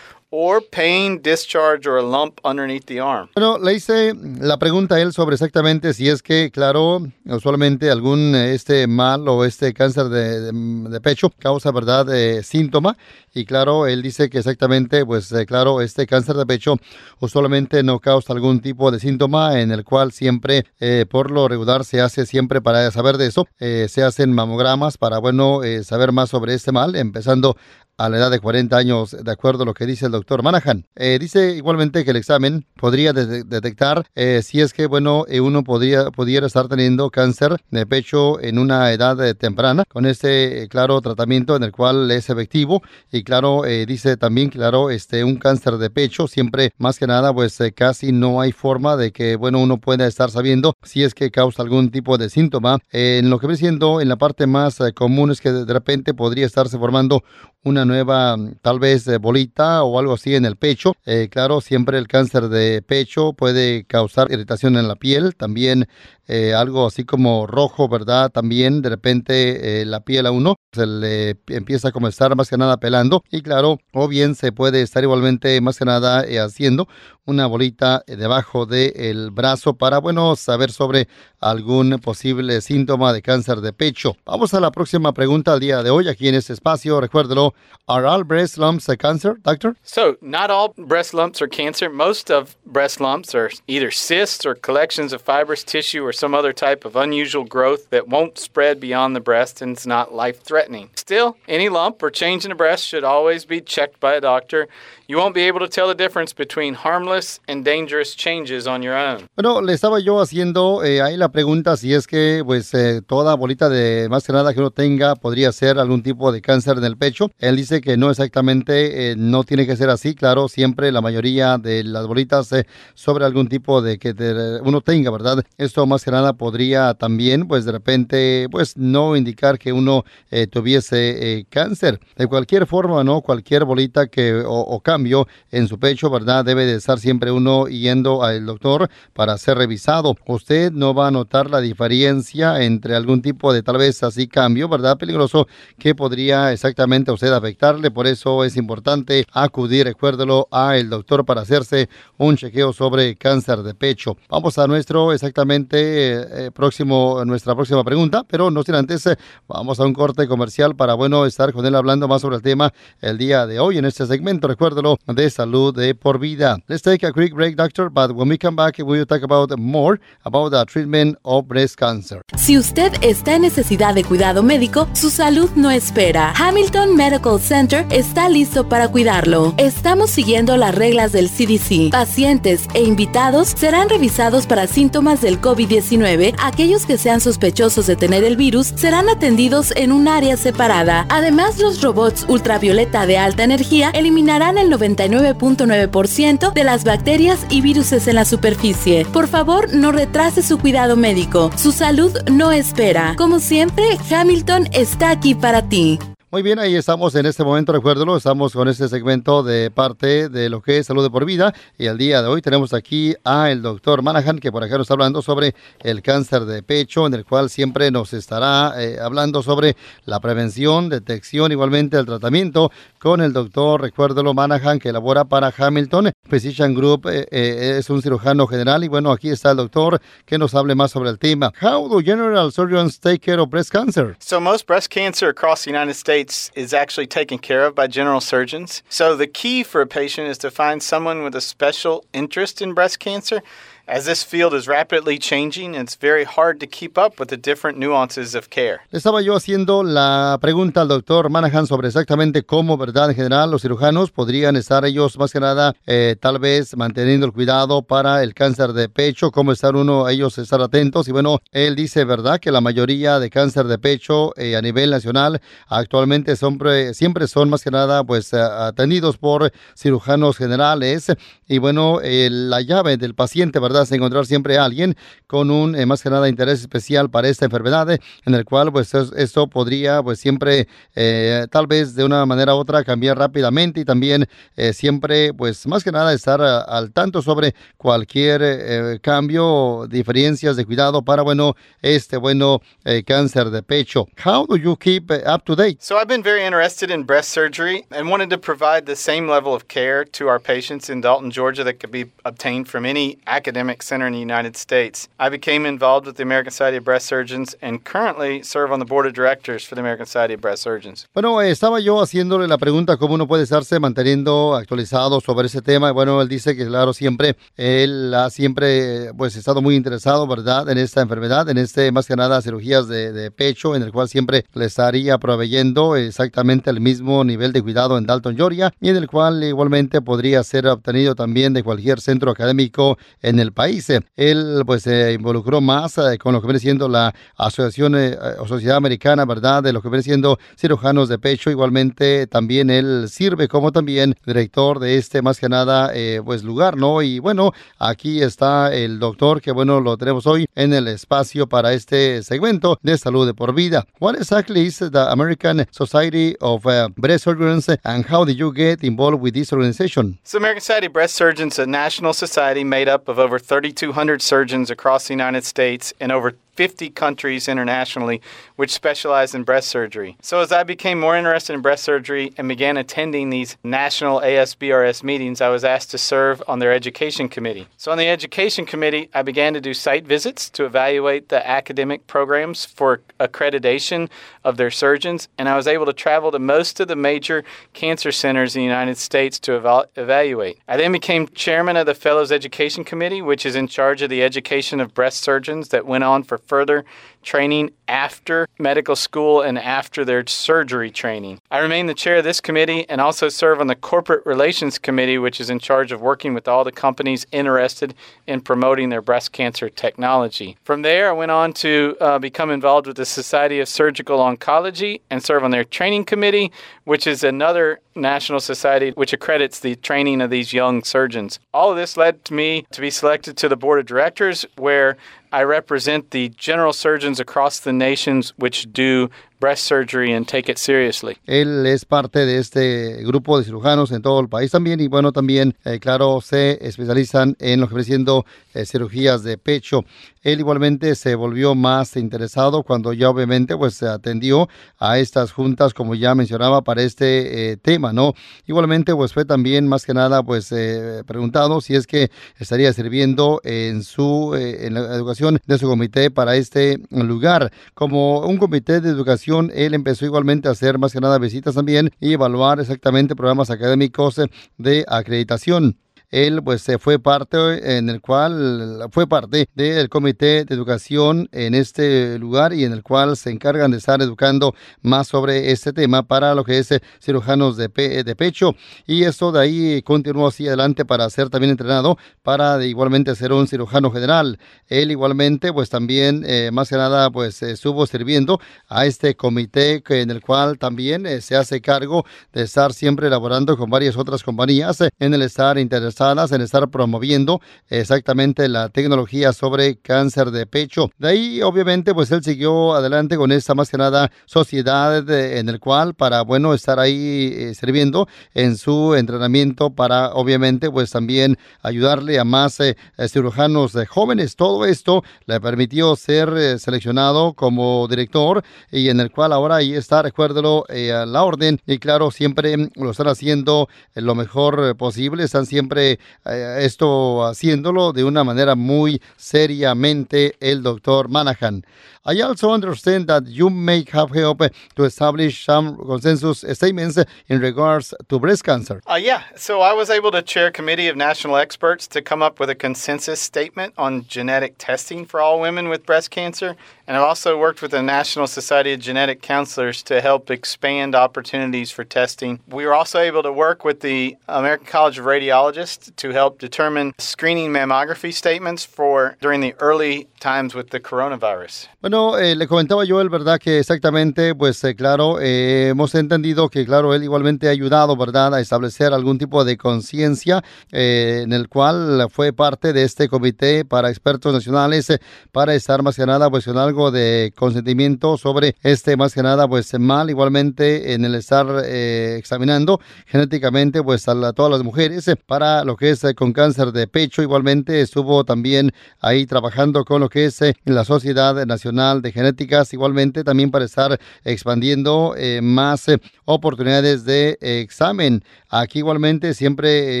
or 0.30 0.60
pain, 0.60 1.20
discharge, 1.22 1.86
or 1.86 1.96
a 1.96 2.02
lump 2.02 2.40
underneath 2.44 2.86
the 2.86 2.98
arm. 2.98 3.28
Bueno, 3.36 3.56
le 3.58 3.74
hice 3.74 4.12
la 4.14 4.56
pregunta 4.56 4.96
a 4.96 5.00
él 5.00 5.12
sobre 5.12 5.34
exactamente 5.34 5.94
si 5.94 6.08
es 6.08 6.22
que, 6.22 6.50
claro, 6.50 7.06
usualmente 7.24 7.88
algún 7.88 8.34
este 8.34 8.88
mal 8.88 9.28
o 9.28 9.44
este 9.44 9.72
cáncer 9.72 10.08
de, 10.08 10.52
de, 10.52 11.00
pecho 11.00 11.30
causa, 11.30 11.70
¿verdad?, 11.70 12.06
de 12.06 12.42
síntoma. 12.42 12.96
Y 13.36 13.46
claro, 13.46 13.88
él 13.88 14.00
dice 14.00 14.30
que 14.30 14.38
exactamente, 14.38 15.04
pues 15.04 15.32
eh, 15.32 15.44
claro, 15.44 15.80
este 15.80 16.06
cáncer 16.06 16.36
de 16.36 16.46
pecho 16.46 16.76
usualmente 17.18 17.82
no 17.82 17.98
causa 17.98 18.32
algún 18.32 18.60
tipo 18.60 18.92
de 18.92 19.00
síntoma 19.00 19.60
en 19.60 19.72
el 19.72 19.82
cual 19.82 20.12
siempre, 20.12 20.66
eh, 20.78 21.04
por 21.10 21.32
lo 21.32 21.48
regular, 21.48 21.84
se 21.84 22.00
hace 22.00 22.26
siempre 22.26 22.62
para 22.62 22.88
saber 22.92 23.18
de 23.18 23.26
eso, 23.26 23.48
eh, 23.58 23.88
se 23.90 24.04
hacen 24.04 24.32
mamogramas 24.32 24.98
para, 24.98 25.18
bueno, 25.18 25.62
saber 25.82 26.12
más 26.12 26.30
sobre 26.30 26.54
este 26.54 26.70
mal, 26.70 26.94
empezando 26.94 27.56
a 27.96 28.08
la 28.08 28.16
edad 28.16 28.30
de 28.30 28.40
40 28.40 28.76
años, 28.76 29.16
de 29.20 29.30
acuerdo 29.30 29.62
a 29.62 29.66
lo 29.66 29.74
que 29.74 29.86
dice 29.86 30.06
el 30.06 30.12
doctor 30.12 30.42
Manahan. 30.42 30.84
Dice 31.20 31.54
igualmente 31.54 32.04
que 32.04 32.10
el 32.10 32.16
examen 32.16 32.66
podría 32.74 33.12
de 33.12 33.44
detectar 33.44 34.04
si 34.42 34.60
es 34.60 34.72
que, 34.72 34.86
bueno, 34.86 35.24
uno 35.40 35.62
podría, 35.62 36.10
pudiera 36.10 36.48
estar 36.48 36.66
teniendo 36.66 37.10
cáncer 37.10 37.56
de 37.70 37.86
pecho 37.86 38.40
en 38.40 38.58
una 38.58 38.90
edad 38.90 39.36
temprana, 39.36 39.84
con 39.86 40.06
este, 40.06 40.66
claro, 40.68 41.00
tratamiento 41.02 41.54
en 41.54 41.62
el 41.62 41.70
cual 41.70 42.10
es 42.10 42.30
efectivo. 42.30 42.82
Y 43.12 43.22
claro, 43.24 43.62
dice 43.86 44.16
también, 44.16 44.50
claro, 44.50 44.90
este, 44.90 45.24
un 45.24 45.36
cáncer 45.36 45.78
de 45.78 45.90
pecho, 45.90 46.28
siempre, 46.28 46.72
más 46.78 46.98
que 46.98 47.06
nada, 47.06 47.32
pues 47.32 47.58
casi 47.74 48.12
no 48.12 48.40
hay 48.40 48.52
forma 48.52 48.96
de 48.96 49.12
que, 49.12 49.36
bueno, 49.36 49.60
uno 49.60 49.78
pueda 49.78 50.06
estar 50.06 50.30
sabiendo 50.30 50.74
si 50.82 51.02
es 51.02 51.14
que 51.14 51.30
causa 51.30 51.62
algún 51.62 51.90
tipo 51.90 52.18
de 52.18 52.30
síntoma. 52.30 52.78
en 52.92 53.30
lo 53.30 53.38
que 53.38 53.46
ve 53.46 53.56
siendo, 53.56 54.00
en 54.00 54.08
la 54.08 54.16
parte 54.16 54.46
más 54.46 54.78
común 54.94 55.30
es 55.30 55.40
que 55.40 55.52
de 55.52 55.72
repente 55.72 56.14
podría 56.14 56.46
estarse 56.46 56.78
formando 56.78 57.24
una 57.64 57.84
nueva 57.84 58.36
tal 58.60 58.78
vez 58.78 59.06
eh, 59.08 59.18
bolita 59.18 59.82
o 59.82 59.98
algo 59.98 60.12
así 60.14 60.34
en 60.34 60.44
el 60.44 60.56
pecho. 60.56 60.94
Eh, 61.06 61.28
claro, 61.30 61.60
siempre 61.60 61.98
el 61.98 62.06
cáncer 62.06 62.48
de 62.48 62.82
pecho 62.82 63.32
puede 63.32 63.84
causar 63.84 64.30
irritación 64.30 64.76
en 64.76 64.86
la 64.86 64.96
piel, 64.96 65.34
también 65.34 65.88
eh, 66.26 66.54
algo 66.54 66.86
así 66.86 67.04
como 67.04 67.46
rojo, 67.46 67.88
¿verdad? 67.88 68.30
También 68.30 68.82
de 68.82 68.88
repente 68.88 69.80
eh, 69.80 69.84
la 69.84 70.00
piel 70.00 70.26
a 70.26 70.30
uno 70.30 70.56
se 70.72 70.86
le 70.86 71.36
empieza 71.48 71.88
a 71.88 71.92
comenzar 71.92 72.34
más 72.34 72.48
que 72.48 72.56
nada 72.56 72.78
pelando 72.78 73.22
y 73.30 73.42
claro, 73.42 73.78
o 73.92 74.08
bien 74.08 74.34
se 74.34 74.52
puede 74.52 74.82
estar 74.82 75.02
igualmente 75.02 75.60
más 75.60 75.78
que 75.78 75.84
nada 75.84 76.24
eh, 76.24 76.40
haciendo 76.40 76.88
una 77.26 77.46
bolita 77.46 78.04
debajo 78.06 78.66
del 78.66 79.30
brazo 79.30 79.74
para, 79.74 79.98
bueno, 79.98 80.36
saber 80.36 80.70
sobre 80.70 81.08
algún 81.40 81.98
posible 81.98 82.60
síntoma 82.60 83.12
de 83.12 83.22
cáncer 83.22 83.60
de 83.60 83.72
pecho. 83.72 84.16
Vamos 84.26 84.52
a 84.54 84.60
la 84.60 84.70
próxima 84.70 85.12
pregunta 85.12 85.54
al 85.54 85.60
día 85.60 85.82
de 85.82 85.90
hoy 85.90 86.08
aquí 86.08 86.28
en 86.28 86.34
este 86.34 86.52
espacio. 86.52 87.00
Recuérdelo, 87.00 87.54
¿are 87.86 88.06
all 88.06 88.24
breast 88.24 88.58
lumps 88.58 88.88
a 88.88 88.96
cancer, 88.96 89.36
doctor? 89.42 89.76
So, 89.82 90.16
not 90.20 90.50
all 90.50 90.74
breast 90.76 91.14
lumps 91.14 91.40
are 91.40 91.48
cancer. 91.48 91.88
Most 91.90 92.30
of 92.30 92.56
breast 92.66 93.00
lumps 93.00 93.34
are 93.34 93.50
either 93.66 93.90
cysts 93.90 94.44
or 94.44 94.54
collections 94.54 95.12
of 95.12 95.22
fibrous 95.22 95.64
tissue 95.64 96.04
or 96.04 96.13
some 96.14 96.34
other 96.34 96.52
type 96.52 96.84
of 96.84 96.96
unusual 96.96 97.44
growth 97.44 97.90
that 97.90 98.08
won't 98.08 98.38
spread 98.38 98.80
beyond 98.80 99.14
the 99.14 99.20
breast 99.20 99.60
and 99.60 99.76
is 99.76 99.86
not 99.86 100.14
life 100.14 100.42
threatening. 100.42 100.90
Still, 100.94 101.36
any 101.46 101.68
lump 101.68 102.02
or 102.02 102.10
change 102.10 102.44
in 102.44 102.48
the 102.48 102.54
breast 102.54 102.86
should 102.86 103.04
always 103.04 103.44
be 103.44 103.60
checked 103.60 104.00
by 104.00 104.14
a 104.14 104.20
doctor. 104.20 104.68
You 105.06 105.18
won't 105.18 105.34
be 105.34 105.42
able 105.42 105.60
to 105.60 105.68
tell 105.68 105.86
the 105.86 105.94
difference 105.94 106.34
between 106.34 106.74
harmless 106.74 107.38
and 107.46 107.62
dangerous 107.62 108.16
changes 108.16 108.66
on 108.66 108.82
your 108.82 108.94
own. 108.96 109.26
Bueno, 109.36 109.60
le 109.60 109.74
estaba 109.74 110.00
yo 110.00 110.18
haciendo 110.18 110.82
eh, 110.82 111.02
ahí 111.02 111.18
la 111.18 111.28
pregunta 111.28 111.76
si 111.76 111.92
es 111.92 112.06
que 112.06 112.42
pues 112.42 112.72
eh, 112.72 113.02
toda 113.06 113.34
bolita 113.34 113.68
de 113.68 114.08
más 114.08 114.26
que 114.26 114.32
nada 114.32 114.54
que 114.54 114.60
uno 114.60 114.70
tenga 114.70 115.14
podría 115.14 115.52
ser 115.52 115.78
algún 115.78 116.02
tipo 116.02 116.32
de 116.32 116.40
cáncer 116.40 116.78
en 116.78 116.84
el 116.84 116.96
pecho. 116.96 117.30
Él 117.38 117.56
dice 117.56 117.82
que 117.82 117.98
no 117.98 118.10
exactamente, 118.10 119.10
eh, 119.10 119.14
no 119.16 119.44
tiene 119.44 119.66
que 119.66 119.76
ser 119.76 119.90
así, 119.90 120.14
claro, 120.14 120.48
siempre 120.48 120.90
la 120.90 121.02
mayoría 121.02 121.58
de 121.58 121.84
las 121.84 122.06
bolitas 122.06 122.50
eh, 122.52 122.66
sobre 122.94 123.26
algún 123.26 123.48
tipo 123.48 123.82
de 123.82 123.98
que 123.98 124.14
uno 124.62 124.80
tenga, 124.80 125.10
¿verdad? 125.10 125.44
Esto 125.58 125.84
más 125.86 126.02
que 126.02 126.12
nada 126.12 126.32
podría 126.32 126.94
también 126.94 127.46
pues 127.46 127.66
de 127.66 127.72
repente 127.72 128.48
pues 128.50 128.76
no 128.78 129.16
indicar 129.16 129.58
que 129.58 129.72
uno 129.72 130.04
eh, 130.30 130.46
tuviese 130.46 131.38
eh, 131.38 131.46
cáncer. 131.50 132.00
De 132.16 132.26
cualquier 132.26 132.66
forma, 132.66 133.04
¿no? 133.04 133.20
Cualquier 133.20 133.64
bolita 133.64 134.06
que 134.06 134.34
o, 134.34 134.60
o 134.60 134.80
cambio 134.94 135.26
en 135.50 135.66
su 135.66 135.80
pecho, 135.80 136.08
¿verdad? 136.08 136.44
Debe 136.44 136.66
de 136.66 136.76
estar 136.76 137.00
siempre 137.00 137.32
uno 137.32 137.66
yendo 137.66 138.22
al 138.22 138.46
doctor 138.46 138.88
para 139.12 139.36
ser 139.38 139.58
revisado. 139.58 140.14
Usted 140.24 140.70
no 140.70 140.94
va 140.94 141.08
a 141.08 141.10
notar 141.10 141.50
la 141.50 141.60
diferencia 141.60 142.62
entre 142.62 142.94
algún 142.94 143.20
tipo 143.20 143.52
de 143.52 143.64
tal 143.64 143.78
vez 143.78 144.04
así 144.04 144.28
cambio, 144.28 144.68
¿verdad? 144.68 144.96
Peligroso 144.96 145.48
que 145.80 145.96
podría 145.96 146.52
exactamente 146.52 147.10
a 147.10 147.14
usted 147.14 147.32
afectarle. 147.32 147.90
Por 147.90 148.06
eso 148.06 148.44
es 148.44 148.56
importante 148.56 149.26
acudir, 149.32 149.86
recuérdelo, 149.86 150.46
a 150.52 150.76
el 150.76 150.88
doctor 150.90 151.24
para 151.24 151.40
hacerse 151.40 151.88
un 152.16 152.36
chequeo 152.36 152.72
sobre 152.72 153.16
cáncer 153.16 153.64
de 153.64 153.74
pecho. 153.74 154.16
Vamos 154.28 154.58
a 154.58 154.68
nuestro 154.68 155.12
exactamente 155.12 156.46
eh, 156.46 156.50
próximo, 156.52 157.24
nuestra 157.24 157.56
próxima 157.56 157.82
pregunta, 157.82 158.22
pero 158.22 158.48
no 158.48 158.62
sin 158.62 158.76
antes 158.76 159.04
eh, 159.06 159.16
vamos 159.48 159.80
a 159.80 159.84
un 159.84 159.92
corte 159.92 160.28
comercial 160.28 160.76
para 160.76 160.94
bueno 160.94 161.26
estar 161.26 161.52
con 161.52 161.66
él 161.66 161.74
hablando 161.74 162.06
más 162.06 162.22
sobre 162.22 162.36
el 162.36 162.42
tema 162.42 162.72
el 163.00 163.18
día 163.18 163.44
de 163.48 163.58
hoy 163.58 163.78
en 163.78 163.86
este 163.86 164.06
segmento, 164.06 164.46
recuérdelo, 164.46 164.83
de 165.06 165.30
salud 165.30 165.74
de 165.74 165.94
por 165.94 166.18
vida. 166.18 166.58
Let's 166.68 166.82
take 166.82 167.06
a 167.06 167.12
quick 167.12 167.34
break, 167.34 167.56
doctor, 167.56 167.88
but 167.90 168.12
when 168.14 168.28
we 168.28 168.38
come 168.38 168.56
back, 168.56 168.78
we 168.78 168.84
will 168.84 169.06
talk 169.06 169.22
about 169.22 169.50
more 169.58 170.00
about 170.24 170.52
the 170.52 170.64
treatment 170.66 171.18
of 171.22 171.46
breast 171.46 171.76
cancer. 171.76 172.20
Si 172.36 172.58
usted 172.58 172.92
está 173.00 173.34
en 173.36 173.42
necesidad 173.42 173.94
de 173.94 174.04
cuidado 174.04 174.42
médico, 174.42 174.86
su 174.92 175.10
salud 175.10 175.50
no 175.56 175.70
espera. 175.70 176.32
Hamilton 176.36 176.94
Medical 176.96 177.40
Center 177.40 177.86
está 177.90 178.28
listo 178.28 178.68
para 178.68 178.88
cuidarlo. 178.88 179.54
Estamos 179.56 180.10
siguiendo 180.10 180.56
las 180.56 180.74
reglas 180.74 181.12
del 181.12 181.28
CDC. 181.28 181.90
Pacientes 181.90 182.68
e 182.74 182.82
invitados 182.82 183.48
serán 183.48 183.88
revisados 183.88 184.46
para 184.46 184.66
síntomas 184.66 185.20
del 185.20 185.40
COVID-19. 185.40 186.34
Aquellos 186.38 186.86
que 186.86 186.98
sean 186.98 187.20
sospechosos 187.20 187.86
de 187.86 187.96
tener 187.96 188.24
el 188.24 188.36
virus 188.36 188.72
serán 188.76 189.08
atendidos 189.08 189.72
en 189.76 189.92
un 189.92 190.08
área 190.08 190.36
separada. 190.36 191.06
Además, 191.08 191.58
los 191.58 191.82
robots 191.82 192.26
ultravioleta 192.28 193.06
de 193.06 193.18
alta 193.18 193.44
energía 193.44 193.90
eliminarán 193.90 194.58
el 194.58 194.73
99.9% 194.78 196.52
de 196.52 196.64
las 196.64 196.84
bacterias 196.84 197.46
y 197.50 197.60
viruses 197.60 198.08
en 198.08 198.16
la 198.16 198.24
superficie. 198.24 199.04
Por 199.06 199.28
favor, 199.28 199.72
no 199.74 199.92
retrase 199.92 200.42
su 200.42 200.58
cuidado 200.58 200.96
médico. 200.96 201.50
Su 201.56 201.72
salud 201.72 202.12
no 202.30 202.52
espera. 202.52 203.14
Como 203.16 203.40
siempre, 203.40 203.84
Hamilton 204.10 204.68
está 204.72 205.10
aquí 205.10 205.34
para 205.34 205.68
ti. 205.68 205.98
Muy 206.34 206.42
bien, 206.42 206.58
ahí 206.58 206.74
estamos 206.74 207.14
en 207.14 207.26
este 207.26 207.44
momento, 207.44 207.72
recuérdelo, 207.72 208.16
estamos 208.16 208.54
con 208.54 208.66
este 208.66 208.88
segmento 208.88 209.44
de 209.44 209.70
parte 209.70 210.28
de 210.28 210.48
lo 210.50 210.62
que 210.62 210.78
es 210.78 210.86
salud 210.88 211.04
de 211.04 211.08
por 211.08 211.24
vida 211.24 211.54
y 211.78 211.86
el 211.86 211.96
día 211.96 212.22
de 212.22 212.26
hoy 212.26 212.42
tenemos 212.42 212.74
aquí 212.74 213.14
a 213.22 213.52
el 213.52 213.62
doctor 213.62 214.02
Manahan 214.02 214.40
que 214.40 214.50
por 214.50 214.64
acá 214.64 214.76
nos 214.76 214.86
está 214.86 214.94
hablando 214.94 215.22
sobre 215.22 215.54
el 215.84 216.02
cáncer 216.02 216.44
de 216.44 216.64
pecho, 216.64 217.06
en 217.06 217.14
el 217.14 217.24
cual 217.24 217.50
siempre 217.50 217.92
nos 217.92 218.12
estará 218.12 218.74
eh, 218.82 218.98
hablando 219.00 219.44
sobre 219.44 219.76
la 220.06 220.18
prevención, 220.18 220.88
detección, 220.88 221.52
igualmente 221.52 221.98
el 221.98 222.04
tratamiento 222.04 222.72
con 222.98 223.20
el 223.20 223.32
doctor, 223.32 223.82
recuérdelo, 223.82 224.34
Manahan 224.34 224.80
que 224.80 224.88
elabora 224.88 225.22
para 225.22 225.54
Hamilton 225.56 226.10
Physician 226.28 226.74
Group, 226.74 227.06
eh, 227.06 227.28
eh, 227.30 227.76
es 227.78 227.88
un 227.90 228.02
cirujano 228.02 228.48
general 228.48 228.82
y 228.82 228.88
bueno, 228.88 229.12
aquí 229.12 229.30
está 229.30 229.52
el 229.52 229.58
doctor 229.58 230.00
que 230.26 230.36
nos 230.36 230.52
hable 230.56 230.74
más 230.74 230.90
sobre 230.90 231.10
el 231.10 231.18
tema. 231.20 231.52
How 231.62 231.88
do 231.88 232.00
general 232.00 232.50
surgeons 232.50 232.98
take 232.98 233.20
care 233.20 233.40
of 233.40 233.50
breast 233.50 233.70
cancer? 233.70 234.16
So, 234.18 234.40
most 234.40 234.66
breast 234.66 234.90
cancer 234.90 235.28
across 235.28 235.62
the 235.62 235.70
United 235.70 235.94
States 235.94 236.23
is 236.54 236.74
actually 236.74 237.06
taken 237.06 237.38
care 237.38 237.64
of 237.64 237.74
by 237.74 237.86
general 237.86 238.20
surgeons. 238.20 238.82
So, 238.88 239.16
the 239.16 239.26
key 239.26 239.62
for 239.62 239.80
a 239.80 239.86
patient 239.86 240.28
is 240.28 240.38
to 240.38 240.50
find 240.50 240.82
someone 240.82 241.22
with 241.22 241.34
a 241.34 241.40
special 241.40 242.04
interest 242.12 242.62
in 242.62 242.74
breast 242.74 242.98
cancer. 242.98 243.42
As 243.86 244.06
this 244.06 244.24
field 244.24 244.54
is 244.54 244.66
rapidly 244.66 245.18
changing, 245.18 245.74
it's 245.74 245.94
very 245.94 246.24
hard 246.24 246.58
to 246.60 246.66
keep 246.66 246.96
up 246.96 247.20
with 247.20 247.28
the 247.28 247.36
different 247.36 247.76
nuances 247.76 248.34
of 248.34 248.48
care. 248.48 248.80
Estaba 248.90 249.20
yo 249.20 249.36
haciendo 249.36 249.82
la 249.82 250.38
pregunta 250.40 250.80
al 250.80 250.88
doctor 250.88 251.28
Manahan 251.28 251.66
sobre 251.66 251.88
exactamente 251.88 252.44
cómo, 252.44 252.78
¿verdad? 252.78 253.10
En 253.10 253.16
general, 253.16 253.50
los 253.50 253.60
cirujanos 253.60 254.10
podrían 254.10 254.56
estar 254.56 254.86
ellos 254.86 255.18
más 255.18 255.32
que 255.32 255.40
nada, 255.40 255.74
eh, 255.84 256.16
tal 256.18 256.38
vez 256.38 256.74
manteniendo 256.78 257.26
el 257.26 257.32
cuidado 257.32 257.82
para 257.82 258.22
el 258.22 258.32
cáncer 258.32 258.72
de 258.72 258.88
pecho, 258.88 259.30
cómo 259.30 259.52
estar 259.52 259.76
uno, 259.76 260.08
ellos 260.08 260.38
estar 260.38 260.62
atentos. 260.62 261.06
Y 261.08 261.12
bueno, 261.12 261.40
él 261.52 261.76
dice, 261.76 262.06
¿verdad? 262.06 262.40
Que 262.40 262.50
la 262.50 262.62
mayoría 262.62 263.18
de 263.18 263.28
cáncer 263.28 263.66
de 263.66 263.76
pecho 263.76 264.32
eh, 264.38 264.56
a 264.56 264.62
nivel 264.62 264.92
nacional 264.92 265.42
actualmente 265.68 266.36
siempre 266.36 267.26
son 267.26 267.50
más 267.50 267.62
que 267.62 267.70
nada, 267.70 268.02
pues, 268.02 268.32
eh, 268.32 268.38
atendidos 268.40 269.18
por 269.18 269.52
cirujanos 269.76 270.38
generales. 270.38 271.12
Y 271.46 271.58
bueno, 271.58 272.00
eh, 272.02 272.30
la 272.30 272.62
llave 272.62 272.96
del 272.96 273.14
paciente, 273.14 273.58
¿verdad? 273.58 273.73
Es 273.82 273.92
encontrar 273.92 274.26
siempre 274.26 274.58
a 274.58 274.64
alguien 274.64 274.96
con 275.26 275.50
un 275.50 275.74
eh, 275.74 275.86
más 275.86 276.02
que 276.02 276.10
nada 276.10 276.28
interés 276.28 276.60
especial 276.60 277.10
para 277.10 277.28
esta 277.28 277.44
enfermedad, 277.44 277.90
eh, 277.90 277.98
en 278.24 278.34
el 278.34 278.44
cual 278.44 278.72
pues 278.72 278.94
es, 278.94 279.12
esto 279.16 279.46
podría 279.48 280.02
pues 280.02 280.20
siempre 280.20 280.68
eh, 280.94 281.46
tal 281.50 281.66
vez 281.66 281.94
de 281.94 282.04
una 282.04 282.24
manera 282.26 282.54
u 282.54 282.58
otra 282.58 282.84
cambiar 282.84 283.18
rápidamente 283.18 283.80
y 283.80 283.84
también 283.84 284.28
eh, 284.56 284.72
siempre 284.72 285.32
pues 285.34 285.66
más 285.66 285.82
que 285.82 285.92
nada 285.92 286.12
estar 286.12 286.40
a, 286.40 286.60
al 286.60 286.92
tanto 286.92 287.22
sobre 287.22 287.54
cualquier 287.76 288.40
eh, 288.42 288.98
cambio 289.02 289.86
diferencias 289.88 290.56
de 290.56 290.64
cuidado 290.64 291.02
para 291.02 291.22
bueno 291.22 291.54
este 291.82 292.16
bueno 292.16 292.60
eh, 292.84 293.02
cáncer 293.04 293.50
de 293.50 293.62
pecho. 293.62 294.06
How 294.24 294.46
do 294.46 294.56
you 294.56 294.76
keep 294.76 295.10
up 295.10 295.44
to 295.44 295.56
date? 295.56 295.82
So, 295.82 295.96
I've 295.96 296.08
been 296.08 296.22
very 296.22 296.44
interested 296.44 296.90
in 296.90 297.04
breast 297.04 297.30
surgery 297.30 297.84
and 297.90 298.10
wanted 298.10 298.30
to 298.30 298.38
provide 298.38 298.86
the 298.86 298.96
same 298.96 299.28
level 299.28 299.54
of 299.54 299.68
care 299.68 300.04
to 300.04 300.28
our 300.28 300.38
patients 300.38 300.88
in 300.88 301.00
Dalton, 301.00 301.30
Georgia, 301.30 301.64
that 301.64 301.80
could 301.80 301.90
be 301.90 302.06
obtained 302.24 302.68
from 302.68 302.84
any 302.84 303.18
academic 303.26 303.63
center 303.82 304.06
in 304.06 304.12
the 304.12 304.18
United 304.18 304.56
States. 304.56 305.08
I 305.18 305.28
became 305.28 305.66
involved 305.66 306.06
with 306.06 306.16
the 306.16 306.22
American 306.22 306.50
Society 306.50 306.78
of 306.78 306.84
Breast 306.84 307.06
Surgeons 307.06 307.56
and 307.60 307.82
currently 307.84 308.42
serve 308.42 308.72
on 308.72 308.78
the 308.78 308.84
board 308.84 309.06
of 309.06 309.14
directors 309.14 309.64
for 309.64 309.74
the 309.74 309.80
American 309.80 310.06
Society 310.06 310.34
of 310.34 310.40
Breast 310.40 310.62
Surgeons. 310.62 311.06
Bueno, 311.14 311.40
eh, 311.40 311.50
estaba 311.50 311.80
yo 311.80 312.00
haciéndole 312.00 312.46
la 312.48 312.58
pregunta 312.58 312.96
cómo 312.96 313.14
uno 313.14 313.26
puede 313.26 313.44
estarse 313.44 313.78
manteniendo 313.80 314.54
actualizado 314.54 315.20
sobre 315.20 315.46
ese 315.46 315.62
tema. 315.62 315.92
Bueno, 315.92 316.20
él 316.20 316.28
dice 316.28 316.56
que 316.56 316.66
claro, 316.66 316.92
siempre, 316.92 317.36
él 317.56 318.12
ha 318.14 318.30
siempre 318.30 319.12
pues 319.16 319.36
estado 319.36 319.62
muy 319.62 319.76
interesado, 319.76 320.26
¿verdad? 320.26 320.68
En 320.68 320.78
esta 320.78 321.00
enfermedad, 321.00 321.48
en 321.48 321.58
este 321.58 321.90
más 321.92 322.06
que 322.06 322.16
nada 322.16 322.42
cirugías 322.42 322.88
de, 322.88 323.12
de 323.12 323.30
pecho, 323.30 323.74
en 323.76 323.82
el 323.82 323.92
cual 323.92 324.08
siempre 324.08 324.44
le 324.54 324.66
estaría 324.66 325.18
proveyendo 325.18 325.96
exactamente 325.96 326.70
el 326.70 326.80
mismo 326.80 327.24
nivel 327.24 327.52
de 327.52 327.62
cuidado 327.62 327.98
en 327.98 328.06
Dalton, 328.06 328.36
Georgia, 328.36 328.72
y 328.80 328.88
en 328.88 328.96
el 328.96 329.08
cual 329.08 329.42
igualmente 329.42 330.00
podría 330.02 330.42
ser 330.42 330.66
obtenido 330.66 331.14
también 331.14 331.52
de 331.52 331.62
cualquier 331.62 332.00
centro 332.00 332.30
académico 332.30 332.98
en 333.22 333.38
el 333.38 333.52
país. 333.54 333.88
Él 334.16 334.62
pues 334.66 334.82
se 334.82 335.12
involucró 335.12 335.60
más 335.60 335.96
eh, 335.98 336.18
con 336.18 336.34
lo 336.34 336.40
que 336.40 336.46
viene 336.46 336.60
siendo 336.60 336.88
la 336.88 337.14
asociación 337.36 337.94
eh, 337.96 338.16
o 338.38 338.46
sociedad 338.46 338.76
americana, 338.76 339.24
¿verdad? 339.24 339.62
De 339.62 339.72
lo 339.72 339.80
que 339.80 339.88
viene 339.88 340.02
siendo 340.02 340.38
cirujanos 340.58 341.08
de 341.08 341.18
pecho. 341.18 341.50
Igualmente 341.50 342.26
también 342.26 342.70
él 342.70 343.06
sirve 343.08 343.48
como 343.48 343.72
también 343.72 344.14
director 344.26 344.78
de 344.78 344.98
este 344.98 345.22
más 345.22 345.40
que 345.40 345.48
nada 345.48 345.90
eh, 345.94 346.20
pues 346.24 346.42
lugar, 346.44 346.76
¿no? 346.76 347.02
Y 347.02 347.18
bueno, 347.18 347.52
aquí 347.78 348.22
está 348.22 348.74
el 348.74 348.98
doctor 348.98 349.40
que 349.40 349.52
bueno 349.52 349.80
lo 349.80 349.96
tenemos 349.96 350.26
hoy 350.26 350.46
en 350.54 350.72
el 350.72 350.88
espacio 350.88 351.46
para 351.46 351.72
este 351.72 352.22
segmento 352.22 352.78
de 352.82 352.98
salud 352.98 353.26
de 353.26 353.34
por 353.34 353.54
vida. 353.54 353.86
What 354.00 354.16
exactly 354.16 354.66
is 354.66 354.78
the 354.78 355.06
American 355.08 355.66
Society 355.70 356.36
of 356.40 356.66
uh, 356.66 356.88
Breast 356.96 357.24
Surgeons 357.24 357.68
and 357.84 358.04
how 358.10 358.24
did 358.24 358.36
you 358.36 358.52
get 358.52 358.82
involved 358.82 359.22
with 359.22 359.34
this 359.34 359.52
organization? 359.52 360.18
So, 360.24 360.38
American 360.38 360.60
Society 360.60 360.86
of 360.88 360.92
Breast 360.92 361.14
Surgeons 361.14 361.58
a 361.58 361.66
national 361.66 362.12
society 362.12 362.64
made 362.64 362.88
up 362.88 363.08
of 363.08 363.18
over 363.18 363.38
3,200 363.44 364.22
surgeons 364.22 364.70
across 364.70 365.06
the 365.06 365.12
United 365.12 365.44
States 365.44 365.92
and 366.00 366.10
over 366.10 366.32
50 366.54 366.90
countries 366.90 367.48
internationally 367.48 368.20
which 368.56 368.70
specialize 368.70 369.34
in 369.34 369.42
breast 369.42 369.68
surgery. 369.68 370.16
So, 370.22 370.40
as 370.40 370.52
I 370.52 370.62
became 370.62 371.00
more 371.00 371.16
interested 371.16 371.54
in 371.54 371.60
breast 371.60 371.84
surgery 371.84 372.32
and 372.38 372.48
began 372.48 372.76
attending 372.76 373.30
these 373.30 373.56
national 373.64 374.20
ASBRS 374.20 375.02
meetings, 375.02 375.40
I 375.40 375.48
was 375.48 375.64
asked 375.64 375.90
to 375.90 375.98
serve 375.98 376.42
on 376.46 376.58
their 376.58 376.72
education 376.72 377.28
committee. 377.28 377.66
So, 377.76 377.90
on 377.90 377.98
the 377.98 378.08
education 378.08 378.66
committee, 378.66 379.10
I 379.12 379.22
began 379.22 379.54
to 379.54 379.60
do 379.60 379.74
site 379.74 380.06
visits 380.06 380.48
to 380.50 380.64
evaluate 380.64 381.28
the 381.28 381.46
academic 381.46 382.06
programs 382.06 382.64
for 382.64 383.00
accreditation 383.18 384.08
of 384.44 384.56
their 384.56 384.70
surgeons, 384.70 385.28
and 385.38 385.48
I 385.48 385.56
was 385.56 385.66
able 385.66 385.86
to 385.86 385.92
travel 385.92 386.30
to 386.30 386.38
most 386.38 386.78
of 386.80 386.88
the 386.88 386.96
major 386.96 387.44
cancer 387.72 388.12
centers 388.12 388.54
in 388.54 388.60
the 388.60 388.66
United 388.66 388.98
States 388.98 389.38
to 389.40 389.54
eval- 389.54 389.86
evaluate. 389.96 390.58
I 390.68 390.76
then 390.76 390.92
became 390.92 391.28
chairman 391.28 391.76
of 391.76 391.86
the 391.86 391.94
Fellows 391.94 392.30
Education 392.30 392.84
Committee, 392.84 393.22
which 393.22 393.44
is 393.44 393.56
in 393.56 393.68
charge 393.68 394.02
of 394.02 394.10
the 394.10 394.22
education 394.22 394.80
of 394.80 394.94
breast 394.94 395.22
surgeons 395.22 395.68
that 395.70 395.86
went 395.86 396.04
on 396.04 396.22
for 396.22 396.38
further 396.46 396.84
training 397.22 397.70
after 397.88 398.46
medical 398.58 398.96
school 398.96 399.40
and 399.40 399.58
after 399.58 400.04
their 400.04 400.26
surgery 400.26 400.90
training. 400.90 401.40
I 401.50 401.58
remain 401.58 401.86
the 401.86 401.94
chair 401.94 402.16
of 402.16 402.24
this 402.24 402.40
committee 402.40 402.88
and 402.88 403.00
also 403.00 403.28
serve 403.28 403.60
on 403.60 403.66
the 403.66 403.74
Corporate 403.74 404.24
Relations 404.26 404.78
Committee, 404.78 405.18
which 405.18 405.40
is 405.40 405.50
in 405.50 405.58
charge 405.58 405.92
of 405.92 406.00
working 406.00 406.34
with 406.34 406.46
all 406.46 406.64
the 406.64 406.72
companies 406.72 407.26
interested 407.32 407.94
in 408.26 408.40
promoting 408.40 408.90
their 408.90 409.02
breast 409.02 409.32
cancer 409.32 409.68
technology. 409.68 410.56
From 410.64 410.82
there, 410.82 411.08
I 411.08 411.12
went 411.12 411.30
on 411.30 411.52
to 411.54 411.96
uh, 412.00 412.18
become 412.18 412.50
involved 412.50 412.86
with 412.86 412.96
the 412.96 413.06
Society 413.06 413.60
of 413.60 413.68
Surgical 413.68 414.18
Oncology 414.18 415.00
and 415.10 415.22
serve 415.22 415.44
on 415.44 415.50
their 415.50 415.64
training 415.64 416.04
committee, 416.04 416.52
which 416.84 417.06
is 417.06 417.24
another 417.24 417.80
national 417.94 418.40
society 418.40 418.90
which 418.92 419.12
accredits 419.12 419.60
the 419.60 419.76
training 419.76 420.20
of 420.20 420.30
these 420.30 420.52
young 420.52 420.82
surgeons. 420.82 421.38
All 421.52 421.70
of 421.70 421.76
this 421.76 421.96
led 421.96 422.24
to 422.26 422.34
me 422.34 422.66
to 422.72 422.80
be 422.80 422.90
selected 422.90 423.36
to 423.38 423.48
the 423.48 423.56
board 423.56 423.78
of 423.80 423.86
directors, 423.86 424.44
where 424.56 424.96
I 425.32 425.42
represent 425.42 426.10
the 426.10 426.28
general 426.30 426.72
surgeons 426.72 427.18
across 427.18 427.60
the 427.60 427.72
nations 427.72 428.32
which 428.36 428.72
do 428.72 429.10
breast 429.44 429.66
surgery 429.66 430.14
and 430.14 430.26
take 430.26 430.50
it 430.50 430.56
seriously. 430.56 431.18
Él 431.26 431.66
es 431.66 431.84
parte 431.84 432.24
de 432.24 432.38
este 432.38 433.04
grupo 433.04 433.38
de 433.38 433.44
cirujanos 433.44 433.92
en 433.92 434.00
todo 434.00 434.18
el 434.20 434.28
país 434.30 434.50
también 434.50 434.80
y 434.80 434.88
bueno, 434.88 435.12
también, 435.12 435.54
eh, 435.66 435.78
claro, 435.80 436.22
se 436.22 436.66
especializan 436.66 437.36
en 437.38 437.60
lo 437.60 437.68
que 437.68 437.84
siendo 437.84 438.24
eh, 438.54 438.64
cirugías 438.64 439.22
de 439.22 439.36
pecho. 439.36 439.84
Él 440.24 440.40
igualmente 440.40 440.94
se 440.94 441.14
volvió 441.14 441.54
más 441.54 441.96
interesado 441.96 442.62
cuando 442.62 442.94
ya 442.94 443.10
obviamente 443.10 443.56
pues 443.58 443.74
se 443.74 443.86
atendió 443.86 444.48
a 444.78 444.98
estas 444.98 445.32
juntas, 445.32 445.74
como 445.74 445.94
ya 445.94 446.14
mencionaba, 446.14 446.62
para 446.62 446.82
este 446.82 447.52
eh, 447.52 447.56
tema, 447.58 447.92
¿no? 447.92 448.14
Igualmente 448.46 448.94
pues 448.94 449.12
fue 449.12 449.26
también 449.26 449.68
más 449.68 449.84
que 449.84 449.92
nada 449.92 450.22
pues 450.22 450.50
eh, 450.50 451.02
preguntado 451.06 451.60
si 451.60 451.74
es 451.74 451.86
que 451.86 452.10
estaría 452.38 452.72
sirviendo 452.72 453.42
en 453.44 453.82
su, 453.82 454.34
eh, 454.34 454.66
en 454.66 454.74
la 454.74 454.94
educación 454.94 455.38
de 455.46 455.58
su 455.58 455.68
comité 455.68 456.10
para 456.10 456.36
este 456.36 456.80
lugar. 456.90 457.52
Como 457.74 458.20
un 458.20 458.38
comité 458.38 458.80
de 458.80 458.88
educación, 458.88 459.33
él 459.54 459.74
empezó 459.74 460.04
igualmente 460.04 460.48
a 460.48 460.52
hacer 460.52 460.78
más 460.78 460.92
que 460.92 461.00
nada 461.00 461.18
visitas 461.18 461.54
también 461.54 461.90
y 462.00 462.12
evaluar 462.12 462.60
exactamente 462.60 463.16
programas 463.16 463.50
académicos 463.50 464.18
eh, 464.18 464.30
de 464.58 464.84
acreditación 464.88 465.78
él 466.14 466.42
pues 466.44 466.64
fue 466.78 467.00
parte 467.00 467.76
en 467.76 467.90
el 467.90 468.00
cual 468.00 468.86
fue 468.92 469.08
parte 469.08 469.48
del 469.54 469.88
comité 469.88 470.44
de 470.44 470.54
educación 470.54 471.28
en 471.32 471.54
este 471.54 472.20
lugar 472.20 472.52
y 472.52 472.64
en 472.64 472.72
el 472.72 472.84
cual 472.84 473.16
se 473.16 473.30
encargan 473.30 473.72
de 473.72 473.78
estar 473.78 474.00
educando 474.00 474.54
más 474.80 475.08
sobre 475.08 475.50
este 475.50 475.72
tema 475.72 476.04
para 476.04 476.36
lo 476.36 476.44
que 476.44 476.58
es 476.58 476.70
eh, 476.70 476.80
cirujanos 477.00 477.56
de, 477.56 477.68
pe 477.68 478.04
de 478.04 478.14
pecho. 478.14 478.54
Y 478.86 479.02
eso 479.02 479.32
de 479.32 479.40
ahí 479.40 479.82
continuó 479.82 480.28
así 480.28 480.46
adelante 480.46 480.84
para 480.84 481.10
ser 481.10 481.30
también 481.30 481.50
entrenado 481.50 481.98
para 482.22 482.58
de 482.58 482.68
igualmente 482.68 483.16
ser 483.16 483.32
un 483.32 483.48
cirujano 483.48 483.90
general. 483.90 484.38
Él 484.68 484.92
igualmente 484.92 485.52
pues 485.52 485.68
también 485.68 486.22
eh, 486.26 486.50
más 486.52 486.68
que 486.68 486.76
nada 486.76 487.10
pues 487.10 487.42
estuvo 487.42 487.86
sirviendo 487.88 488.40
a 488.68 488.86
este 488.86 489.16
comité 489.16 489.82
que, 489.82 490.00
en 490.02 490.10
el 490.12 490.20
cual 490.20 490.58
también 490.58 491.06
eh, 491.06 491.20
se 491.20 491.34
hace 491.34 491.60
cargo 491.60 492.04
de 492.32 492.42
estar 492.42 492.72
siempre 492.72 493.08
elaborando 493.08 493.56
con 493.56 493.68
varias 493.68 493.96
otras 493.96 494.22
compañías 494.22 494.80
eh, 494.80 494.90
en 495.00 495.12
el 495.12 495.22
estar 495.22 495.58
interesado 495.58 496.03
en 496.04 496.42
estar 496.42 496.68
promoviendo 496.68 497.40
exactamente 497.70 498.46
la 498.46 498.68
tecnología 498.68 499.32
sobre 499.32 499.76
cáncer 499.76 500.30
de 500.30 500.44
pecho. 500.46 500.90
De 500.98 501.08
ahí, 501.08 501.40
obviamente, 501.40 501.94
pues 501.94 502.12
él 502.12 502.22
siguió 502.22 502.74
adelante 502.74 503.16
con 503.16 503.32
esta 503.32 503.54
más 503.54 503.70
que 503.70 503.78
nada 503.78 504.10
sociedad 504.26 505.08
en 505.10 505.48
el 505.48 505.60
cual 505.60 505.94
para, 505.94 506.20
bueno, 506.20 506.52
estar 506.52 506.78
ahí 506.78 507.32
eh, 507.34 507.54
sirviendo 507.54 508.06
en 508.34 508.58
su 508.58 508.94
entrenamiento 508.94 509.70
para, 509.70 510.12
obviamente, 510.12 510.70
pues 510.70 510.90
también 510.90 511.38
ayudarle 511.62 512.18
a 512.18 512.24
más 512.24 512.60
eh, 512.60 512.76
cirujanos 513.08 513.72
de 513.72 513.86
jóvenes. 513.86 514.36
Todo 514.36 514.66
esto 514.66 515.02
le 515.24 515.40
permitió 515.40 515.96
ser 515.96 516.28
eh, 516.36 516.58
seleccionado 516.58 517.32
como 517.32 517.88
director 517.88 518.44
y 518.70 518.90
en 518.90 519.00
el 519.00 519.10
cual 519.10 519.32
ahora 519.32 519.56
ahí 519.56 519.72
está, 519.74 520.02
recuérdelo, 520.02 520.66
a 520.68 521.06
la 521.06 521.22
orden 521.22 521.60
y 521.66 521.78
claro, 521.78 522.10
siempre 522.10 522.68
lo 522.74 522.90
están 522.90 523.08
haciendo 523.08 523.68
lo 523.94 524.14
mejor 524.14 524.76
posible, 524.76 525.24
están 525.24 525.46
siempre 525.46 525.93
eh, 526.24 526.58
esto 526.60 527.24
haciéndolo 527.24 527.92
de 527.92 528.04
una 528.04 528.24
manera 528.24 528.54
muy 528.54 529.00
seriamente 529.16 530.36
el 530.40 530.62
doctor 530.62 531.08
Manahan. 531.08 531.64
I 532.06 532.20
also 532.20 532.50
understand 532.50 533.06
that 533.06 533.26
you 533.26 533.48
may 533.48 533.82
have 533.92 534.10
helped 534.10 534.52
to 534.76 534.84
establish 534.84 535.42
some 535.42 535.76
consensus 535.78 536.44
statements 536.52 536.98
in 537.28 537.40
regards 537.40 537.94
to 538.08 538.18
breast 538.18 538.44
cancer. 538.44 538.82
Uh, 538.86 538.96
yeah, 538.96 539.22
so 539.36 539.62
I 539.62 539.72
was 539.72 539.88
able 539.88 540.10
to 540.10 540.20
chair 540.20 540.48
a 540.48 540.52
committee 540.52 540.88
of 540.88 540.96
national 540.96 541.36
experts 541.38 541.86
to 541.88 542.02
come 542.02 542.22
up 542.22 542.38
with 542.38 542.50
a 542.50 542.54
consensus 542.54 543.20
statement 543.20 543.72
on 543.78 544.04
genetic 544.06 544.56
testing 544.58 545.06
for 545.06 545.20
all 545.20 545.40
women 545.40 545.70
with 545.70 545.86
breast 545.86 546.10
cancer. 546.10 546.56
And 546.86 546.96
I've 546.96 547.02
also 547.02 547.38
worked 547.38 547.62
with 547.62 547.70
the 547.70 547.82
National 547.82 548.26
Society 548.26 548.72
of 548.72 548.80
Genetic 548.80 549.22
Counselors 549.22 549.82
to 549.84 550.00
help 550.00 550.30
expand 550.30 550.94
opportunities 550.94 551.70
for 551.70 551.84
testing. 551.84 552.40
We 552.48 552.66
were 552.66 552.74
also 552.74 552.98
able 552.98 553.22
to 553.22 553.32
work 553.32 553.64
with 553.64 553.80
the 553.80 554.16
American 554.28 554.66
College 554.66 554.98
of 554.98 555.06
Radiologists 555.06 555.94
to 555.96 556.10
help 556.10 556.38
determine 556.38 556.92
screening 556.98 557.50
mammography 557.52 558.12
statements 558.12 558.64
for 558.64 559.16
during 559.20 559.40
the 559.40 559.54
early 559.60 560.08
times 560.20 560.54
with 560.54 560.70
the 560.70 560.80
coronavirus. 560.80 561.68
Bueno, 561.80 562.18
eh, 562.18 562.34
le 562.34 562.46
comentaba 562.46 562.84
yo, 562.84 563.00
el 563.00 563.08
verdad 563.08 563.38
que 563.38 563.58
exactamente, 563.58 564.34
pues 564.34 564.62
eh, 564.64 564.74
claro, 564.74 565.20
eh, 565.20 565.68
hemos 565.68 565.94
entendido 565.94 566.48
que 566.48 566.64
claro, 566.64 566.94
él 566.94 567.02
igualmente 567.02 567.48
ha 567.48 567.50
ayudado, 567.50 567.96
verdad, 567.96 568.34
a 568.34 568.40
establecer 568.40 568.92
algún 568.92 569.18
tipo 569.18 569.44
de 569.44 569.56
conciencia 569.56 570.42
eh, 570.72 571.20
en 571.24 571.32
el 571.32 571.48
cual 571.48 572.08
fue 572.10 572.32
parte 572.32 572.72
de 572.72 572.84
este 572.84 573.08
comité 573.08 573.64
para 573.64 573.90
expertos 573.90 574.32
nacionales 574.32 574.90
eh, 574.90 575.00
para 575.32 575.54
estar 575.54 575.82
más 575.82 575.96
que 575.96 576.06
nada 576.06 576.30
pues 576.30 576.46
de 576.74 577.32
consentimiento 577.36 578.18
sobre 578.18 578.56
este 578.62 578.96
más 578.96 579.14
que 579.14 579.22
nada 579.22 579.46
pues 579.46 579.78
mal 579.78 580.10
igualmente 580.10 580.92
en 580.92 581.04
el 581.04 581.14
estar 581.14 581.46
eh, 581.64 582.16
examinando 582.18 582.80
genéticamente 583.06 583.82
pues 583.82 584.08
a, 584.08 584.14
la, 584.14 584.28
a, 584.28 584.32
todas 584.32 584.50
las 584.50 584.62
mujeres 584.62 585.08
para 585.26 585.64
lo 585.64 585.76
que 585.76 585.90
es 585.90 586.04
con 586.16 586.32
cáncer 586.32 586.72
de 586.72 586.86
pecho. 586.86 587.22
Igualmente 587.22 587.80
estuvo 587.80 588.24
también 588.24 588.72
ahí 589.00 589.26
trabajando 589.26 589.84
con 589.84 590.00
lo 590.00 590.08
que 590.08 590.26
es 590.26 590.40
la 590.64 590.84
Sociedad 590.84 591.46
Nacional 591.46 592.02
de 592.02 592.12
Genéticas. 592.12 592.72
Igualmente 592.72 593.24
también 593.24 593.50
para 593.50 593.64
estar 593.64 593.98
expandiendo 594.24 595.14
más 595.42 595.86
oportunidades 596.24 597.04
de 597.04 597.38
examen. 597.40 598.22
Aquí 598.48 598.80
igualmente 598.80 599.34
siempre 599.34 600.00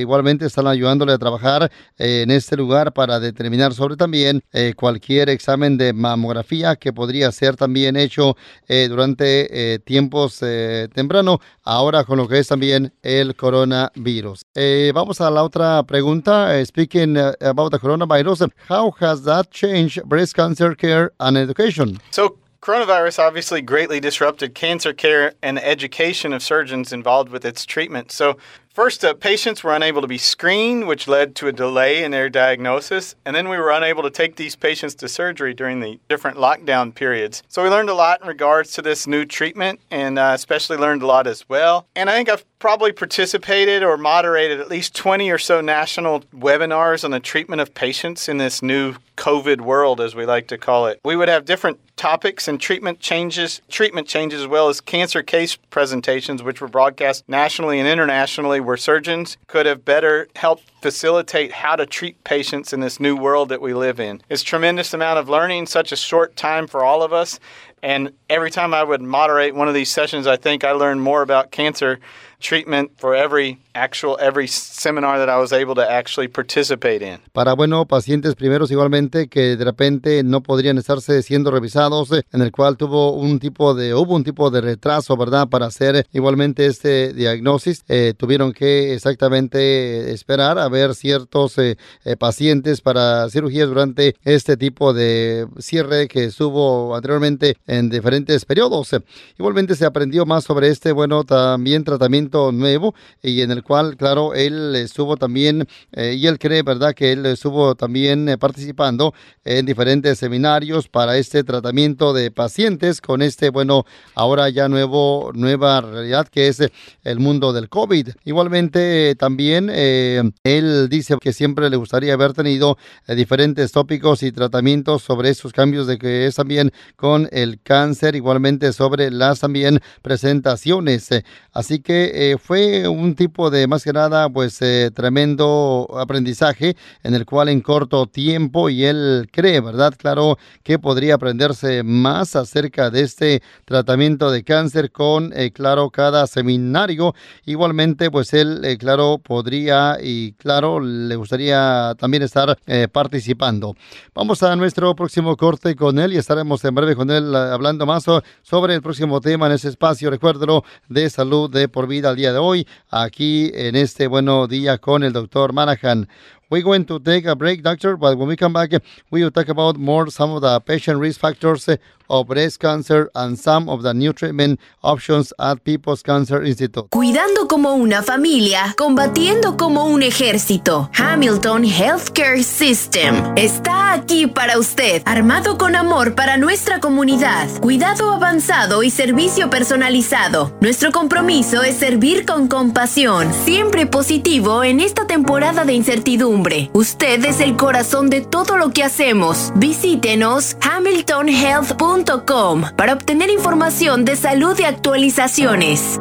igualmente 0.00 0.46
están 0.46 0.66
ayudándole 0.66 1.12
a 1.12 1.18
trabajar 1.18 1.70
en 1.98 2.30
este 2.30 2.56
lugar 2.56 2.92
para 2.92 3.20
determinar 3.20 3.72
sobre 3.74 3.96
también 3.96 4.42
cualquier 4.76 5.28
examen 5.28 5.76
de 5.76 5.92
mamografía 5.92 6.63
que 6.76 6.92
podría 6.92 7.30
ser 7.32 7.56
también 7.56 7.96
hecho 7.96 8.36
eh, 8.68 8.88
durante 8.88 9.74
eh, 9.74 9.78
tiempos 9.78 10.38
eh, 10.42 10.88
temprano, 10.92 11.40
ahora 11.62 12.04
con 12.04 12.18
lo 12.18 12.26
que 12.26 12.38
es 12.38 12.48
también 12.48 12.92
el 13.02 13.36
coronavirus. 13.36 14.46
Eh, 14.54 14.92
vamos 14.94 15.20
a 15.20 15.30
la 15.30 15.42
otra 15.42 15.82
pregunta. 15.82 16.64
speaking 16.64 17.16
about 17.40 17.72
the 17.72 17.78
coronavirus, 17.78 18.50
how 18.68 18.92
has 19.00 19.22
that 19.24 19.50
changed 19.50 20.02
breast 20.04 20.34
cancer 20.34 20.74
care 20.74 21.12
and 21.18 21.36
education? 21.36 22.00
So 22.10 22.38
Coronavirus 22.64 23.18
obviously 23.18 23.60
greatly 23.60 24.00
disrupted 24.00 24.54
cancer 24.54 24.94
care 24.94 25.34
and 25.42 25.58
the 25.58 25.68
education 25.68 26.32
of 26.32 26.42
surgeons 26.42 26.94
involved 26.94 27.28
with 27.28 27.44
its 27.44 27.66
treatment. 27.66 28.10
So, 28.10 28.38
first, 28.70 29.04
uh, 29.04 29.12
patients 29.12 29.62
were 29.62 29.74
unable 29.74 30.00
to 30.00 30.08
be 30.08 30.16
screened, 30.16 30.86
which 30.86 31.06
led 31.06 31.34
to 31.34 31.48
a 31.48 31.52
delay 31.52 32.02
in 32.02 32.10
their 32.10 32.30
diagnosis. 32.30 33.16
And 33.26 33.36
then 33.36 33.50
we 33.50 33.58
were 33.58 33.70
unable 33.70 34.02
to 34.02 34.08
take 34.08 34.36
these 34.36 34.56
patients 34.56 34.94
to 34.94 35.08
surgery 35.08 35.52
during 35.52 35.80
the 35.80 36.00
different 36.08 36.38
lockdown 36.38 36.94
periods. 36.94 37.42
So, 37.48 37.62
we 37.62 37.68
learned 37.68 37.90
a 37.90 37.94
lot 37.94 38.22
in 38.22 38.28
regards 38.28 38.72
to 38.72 38.80
this 38.80 39.06
new 39.06 39.26
treatment 39.26 39.78
and 39.90 40.18
uh, 40.18 40.32
especially 40.34 40.78
learned 40.78 41.02
a 41.02 41.06
lot 41.06 41.26
as 41.26 41.46
well. 41.46 41.86
And 41.94 42.08
I 42.08 42.14
think 42.14 42.30
I've 42.30 42.46
probably 42.60 42.92
participated 42.92 43.82
or 43.82 43.98
moderated 43.98 44.58
at 44.58 44.70
least 44.70 44.94
20 44.94 45.30
or 45.30 45.36
so 45.36 45.60
national 45.60 46.20
webinars 46.34 47.04
on 47.04 47.10
the 47.10 47.20
treatment 47.20 47.60
of 47.60 47.74
patients 47.74 48.26
in 48.26 48.38
this 48.38 48.62
new 48.62 48.94
COVID 49.24 49.62
world, 49.62 50.02
as 50.02 50.14
we 50.14 50.26
like 50.26 50.48
to 50.48 50.58
call 50.58 50.86
it. 50.86 51.00
We 51.02 51.16
would 51.16 51.30
have 51.30 51.46
different 51.46 51.80
topics 51.96 52.46
and 52.46 52.60
treatment 52.60 53.00
changes, 53.00 53.62
treatment 53.70 54.06
changes, 54.06 54.42
as 54.42 54.46
well 54.46 54.68
as 54.68 54.82
cancer 54.82 55.22
case 55.22 55.56
presentations, 55.56 56.42
which 56.42 56.60
were 56.60 56.68
broadcast 56.68 57.26
nationally 57.26 57.78
and 57.78 57.88
internationally 57.88 58.60
where 58.60 58.76
surgeons 58.76 59.38
could 59.46 59.64
have 59.64 59.82
better 59.82 60.28
helped 60.36 60.64
facilitate 60.82 61.52
how 61.52 61.74
to 61.74 61.86
treat 61.86 62.22
patients 62.24 62.74
in 62.74 62.80
this 62.80 63.00
new 63.00 63.16
world 63.16 63.48
that 63.48 63.62
we 63.62 63.72
live 63.72 63.98
in. 63.98 64.20
It's 64.28 64.42
tremendous 64.42 64.92
amount 64.92 65.18
of 65.18 65.26
learning, 65.26 65.68
such 65.68 65.90
a 65.90 65.96
short 65.96 66.36
time 66.36 66.66
for 66.66 66.84
all 66.84 67.02
of 67.02 67.14
us. 67.14 67.40
And 67.82 68.12
every 68.28 68.50
time 68.50 68.74
I 68.74 68.84
would 68.84 69.00
moderate 69.00 69.54
one 69.54 69.68
of 69.68 69.74
these 69.74 69.90
sessions, 69.90 70.26
I 70.26 70.36
think 70.36 70.64
I 70.64 70.72
learned 70.72 71.00
more 71.00 71.22
about 71.22 71.50
cancer 71.50 71.98
treatment 72.46 72.90
for 72.98 73.14
every 73.14 73.58
actual 73.74 74.16
every 74.20 74.46
seminar 74.46 75.18
that 75.18 75.28
I 75.28 75.38
was 75.38 75.52
able 75.52 75.74
to 75.74 75.82
actually 75.82 76.28
participate 76.28 77.02
in. 77.02 77.18
Para 77.32 77.54
bueno, 77.54 77.86
pacientes 77.86 78.34
primeros 78.34 78.70
igualmente 78.70 79.28
que 79.28 79.56
de 79.56 79.64
repente 79.64 80.22
no 80.22 80.42
podrían 80.42 80.78
estarse 80.78 81.22
siendo 81.22 81.50
revisados, 81.50 82.12
eh, 82.12 82.22
en 82.32 82.42
el 82.42 82.52
cual 82.52 82.76
tuvo 82.76 83.12
un 83.12 83.40
tipo 83.40 83.74
de 83.74 83.94
hubo 83.94 84.14
un 84.14 84.24
tipo 84.24 84.50
de 84.50 84.60
retraso, 84.60 85.16
¿verdad? 85.16 85.48
Para 85.48 85.66
hacer 85.66 86.06
igualmente 86.12 86.66
este 86.66 87.12
diagnóstico, 87.12 87.54
eh, 87.88 88.14
tuvieron 88.16 88.52
que 88.52 88.94
exactamente 88.94 90.12
esperar 90.12 90.58
a 90.58 90.68
ver 90.68 90.94
ciertos 90.94 91.56
eh, 91.58 91.76
eh, 92.04 92.16
pacientes 92.16 92.80
para 92.80 93.28
cirugías 93.30 93.68
durante 93.68 94.16
este 94.24 94.56
tipo 94.56 94.92
de 94.92 95.46
cierre 95.58 96.08
que 96.08 96.24
estuvo 96.24 96.94
anteriormente 96.94 97.56
en 97.66 97.90
diferentes 97.90 98.44
periodos. 98.44 98.90
Igualmente 99.38 99.74
se 99.74 99.86
aprendió 99.86 100.26
más 100.26 100.44
sobre 100.44 100.68
este 100.68 100.92
bueno 100.92 101.24
también 101.24 101.84
tratamiento 101.84 102.33
nuevo 102.52 102.94
y 103.22 103.40
en 103.42 103.50
el 103.50 103.62
cual, 103.62 103.96
claro, 103.96 104.34
él 104.34 104.74
estuvo 104.76 105.16
también, 105.16 105.66
eh, 105.92 106.14
y 106.18 106.26
él 106.26 106.38
cree, 106.38 106.62
¿verdad?, 106.62 106.94
que 106.94 107.12
él 107.12 107.24
estuvo 107.26 107.74
también 107.74 108.28
eh, 108.28 108.38
participando 108.38 109.14
en 109.44 109.66
diferentes 109.66 110.18
seminarios 110.18 110.88
para 110.88 111.16
este 111.16 111.44
tratamiento 111.44 112.12
de 112.12 112.30
pacientes 112.30 113.00
con 113.00 113.22
este, 113.22 113.50
bueno, 113.50 113.84
ahora 114.14 114.48
ya 114.48 114.68
nuevo, 114.68 115.30
nueva 115.34 115.80
realidad 115.80 116.28
que 116.28 116.48
es 116.48 116.62
el 117.04 117.20
mundo 117.20 117.52
del 117.52 117.68
COVID. 117.68 118.08
Igualmente, 118.24 119.14
también 119.16 119.70
eh, 119.72 120.22
él 120.42 120.88
dice 120.88 121.16
que 121.20 121.32
siempre 121.32 121.70
le 121.70 121.76
gustaría 121.76 122.14
haber 122.14 122.32
tenido 122.32 122.76
diferentes 123.08 123.72
tópicos 123.72 124.22
y 124.22 124.32
tratamientos 124.32 125.02
sobre 125.02 125.30
esos 125.30 125.52
cambios 125.52 125.86
de 125.86 125.98
que 125.98 126.26
es 126.26 126.34
también 126.34 126.72
con 126.96 127.28
el 127.32 127.60
cáncer, 127.62 128.16
igualmente 128.16 128.72
sobre 128.72 129.10
las 129.10 129.40
también 129.40 129.80
presentaciones. 130.02 131.08
Así 131.52 131.80
que 131.80 132.23
fue 132.42 132.88
un 132.88 133.14
tipo 133.14 133.50
de 133.50 133.66
más 133.66 133.84
que 133.84 133.92
nada, 133.92 134.28
pues 134.28 134.60
eh, 134.62 134.90
tremendo 134.92 135.88
aprendizaje 135.98 136.76
en 137.02 137.14
el 137.14 137.24
cual 137.24 137.48
en 137.48 137.60
corto 137.60 138.06
tiempo 138.06 138.68
y 138.68 138.84
él 138.84 139.28
cree, 139.32 139.60
¿verdad? 139.60 139.94
Claro 139.96 140.38
que 140.62 140.78
podría 140.78 141.14
aprenderse 141.14 141.82
más 141.82 142.36
acerca 142.36 142.90
de 142.90 143.02
este 143.02 143.42
tratamiento 143.64 144.30
de 144.30 144.44
cáncer 144.44 144.90
con, 144.90 145.32
eh, 145.34 145.50
claro, 145.52 145.90
cada 145.90 146.26
seminario. 146.26 147.14
Igualmente, 147.44 148.10
pues 148.10 148.32
él, 148.34 148.64
eh, 148.64 148.76
claro, 148.78 149.18
podría 149.18 149.98
y 150.02 150.32
claro, 150.32 150.80
le 150.80 151.16
gustaría 151.16 151.94
también 151.98 152.22
estar 152.22 152.58
participando. 152.92 153.74
Vamos 154.14 154.42
a 154.42 154.54
nuestro 154.56 154.94
próximo 154.94 155.36
corte 155.36 155.76
con 155.76 155.98
él 155.98 156.12
y 156.12 156.16
estaremos 156.16 156.64
en 156.64 156.74
breve 156.74 156.96
con 156.96 157.10
él 157.10 157.34
hablando 157.34 157.86
más 157.86 158.04
sobre 158.42 158.74
el 158.74 158.82
próximo 158.82 159.20
tema 159.20 159.46
en 159.46 159.52
ese 159.52 159.68
espacio, 159.68 160.10
recuérdelo, 160.10 160.64
de 160.88 161.08
salud 161.10 161.50
de 161.50 161.68
por 161.68 161.86
vida 161.86 162.03
al 162.08 162.16
día 162.16 162.32
de 162.32 162.38
hoy, 162.38 162.66
aquí 162.90 163.50
en 163.54 163.76
este 163.76 164.06
bueno 164.06 164.46
día 164.46 164.78
con 164.78 165.02
el 165.02 165.12
doctor 165.12 165.52
Manahan. 165.52 166.08
We're 166.50 166.62
going 166.62 166.84
to 166.86 166.98
take 166.98 167.24
a 167.24 167.34
break, 167.34 167.62
doctor, 167.62 167.96
but 167.96 168.18
when 168.18 168.28
we 168.28 168.36
come 168.36 168.52
back, 168.52 168.70
we 169.10 169.22
will 169.22 169.30
talk 169.30 169.48
about 169.48 169.76
more 169.76 170.10
some 170.10 170.30
of 170.30 170.42
the 170.42 170.60
patient 170.60 170.98
risk 170.98 171.20
factors 171.20 171.68
of 172.10 172.26
breast 172.26 172.60
cancer 172.60 173.10
and 173.14 173.38
some 173.38 173.70
of 173.70 173.82
the 173.82 173.94
new 173.94 174.12
treatment 174.12 174.60
options 174.82 175.32
at 175.38 175.64
People's 175.64 176.02
Cancer 176.02 176.44
Institute. 176.44 176.88
Cuidando 176.90 177.48
como 177.48 177.72
una 177.74 178.02
familia, 178.02 178.74
combatiendo 178.76 179.56
como 179.56 179.86
un 179.86 180.02
ejército. 180.02 180.90
Hamilton 180.94 181.64
Healthcare 181.64 182.44
System 182.44 183.34
está 183.36 183.94
aquí 183.94 184.26
para 184.26 184.58
usted, 184.58 185.02
armado 185.06 185.56
con 185.56 185.74
amor 185.74 186.14
para 186.14 186.36
nuestra 186.36 186.78
comunidad, 186.78 187.48
cuidado 187.60 188.12
avanzado 188.12 188.82
y 188.82 188.90
servicio 188.90 189.48
personalizado. 189.48 190.52
Nuestro 190.60 190.92
compromiso 190.92 191.62
es 191.62 191.76
servir 191.76 192.26
con 192.26 192.48
compasión, 192.48 193.32
siempre 193.32 193.86
positivo 193.86 194.62
en 194.62 194.80
esta 194.80 195.06
temporada 195.06 195.64
de 195.64 195.72
incertidumbre 195.72 196.34
Usted 196.72 197.24
es 197.24 197.40
el 197.40 197.56
corazón 197.56 198.10
de 198.10 198.20
todo 198.20 198.58
lo 198.58 198.70
que 198.70 198.84
hacemos. 198.84 199.52
Visítenos 199.56 200.56
hamiltonhealth.com 200.60 202.64
para 202.76 202.92
obtener 202.92 203.30
información 203.30 204.04
de 204.04 204.16
salud 204.16 204.58
y 204.58 204.64
actualizaciones 204.64 205.98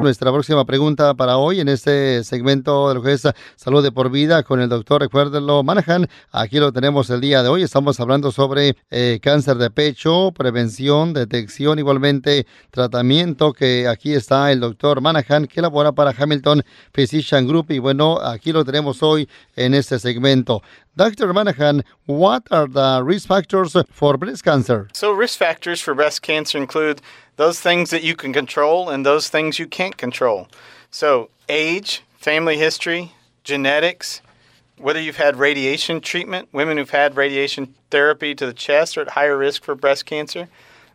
nuestra 0.00 0.32
próxima 0.32 0.64
pregunta 0.64 1.14
para 1.14 1.36
hoy 1.36 1.60
en 1.60 1.68
este 1.68 2.22
segmento 2.24 2.88
de 2.88 2.94
lo 2.94 3.02
que 3.02 3.12
es 3.12 3.28
salud 3.56 3.82
de 3.82 3.92
por 3.92 4.10
vida 4.10 4.42
con 4.42 4.60
el 4.60 4.68
doctor, 4.68 5.00
recuérdenlo, 5.00 5.62
Manahan. 5.62 6.08
Aquí 6.32 6.58
lo 6.58 6.72
tenemos 6.72 7.10
el 7.10 7.20
día 7.20 7.42
de 7.42 7.48
hoy. 7.48 7.62
Estamos 7.62 7.98
hablando 8.00 8.30
sobre 8.30 8.76
eh, 8.90 9.18
cáncer 9.22 9.56
de 9.56 9.70
pecho, 9.70 10.32
prevención, 10.32 11.12
detección, 11.12 11.78
igualmente 11.78 12.46
tratamiento, 12.70 13.52
que 13.52 13.88
aquí 13.88 14.14
está 14.14 14.52
el 14.52 14.60
doctor 14.60 15.00
Manahan, 15.00 15.46
que 15.46 15.60
labora 15.60 15.92
para 15.92 16.14
Hamilton 16.16 16.62
Physician 16.92 17.46
Group. 17.46 17.66
Y 17.70 17.78
bueno, 17.78 18.18
aquí 18.20 18.52
lo 18.52 18.64
tenemos 18.64 19.02
hoy 19.02 19.28
en 19.56 19.74
este 19.74 19.98
segmento. 19.98 20.62
Dr. 20.96 21.34
Manahan, 21.34 21.84
what 22.06 22.44
are 22.50 22.66
the 22.66 23.02
risk 23.04 23.28
factors 23.28 23.76
for 23.90 24.16
breast 24.16 24.42
cancer? 24.42 24.88
So, 24.94 25.12
risk 25.12 25.38
factors 25.38 25.82
for 25.82 25.94
breast 25.94 26.22
cancer 26.22 26.58
include 26.58 27.02
those 27.36 27.60
things 27.60 27.90
that 27.90 28.02
you 28.02 28.16
can 28.16 28.32
control 28.32 28.88
and 28.88 29.04
those 29.04 29.28
things 29.28 29.58
you 29.58 29.66
can't 29.66 29.96
control. 29.96 30.48
So, 30.90 31.30
age, 31.48 32.02
family 32.18 32.58
history, 32.58 33.12
genetics, 33.44 34.20
whether 34.78 35.00
you've 35.00 35.16
had 35.16 35.36
radiation 35.36 36.00
treatment, 36.00 36.48
women 36.52 36.76
who've 36.76 36.90
had 36.90 37.16
radiation 37.16 37.74
therapy 37.90 38.34
to 38.34 38.46
the 38.46 38.52
chest 38.52 38.98
are 38.98 39.02
at 39.02 39.10
higher 39.10 39.36
risk 39.36 39.64
for 39.64 39.74
breast 39.74 40.06
cancer. 40.06 40.48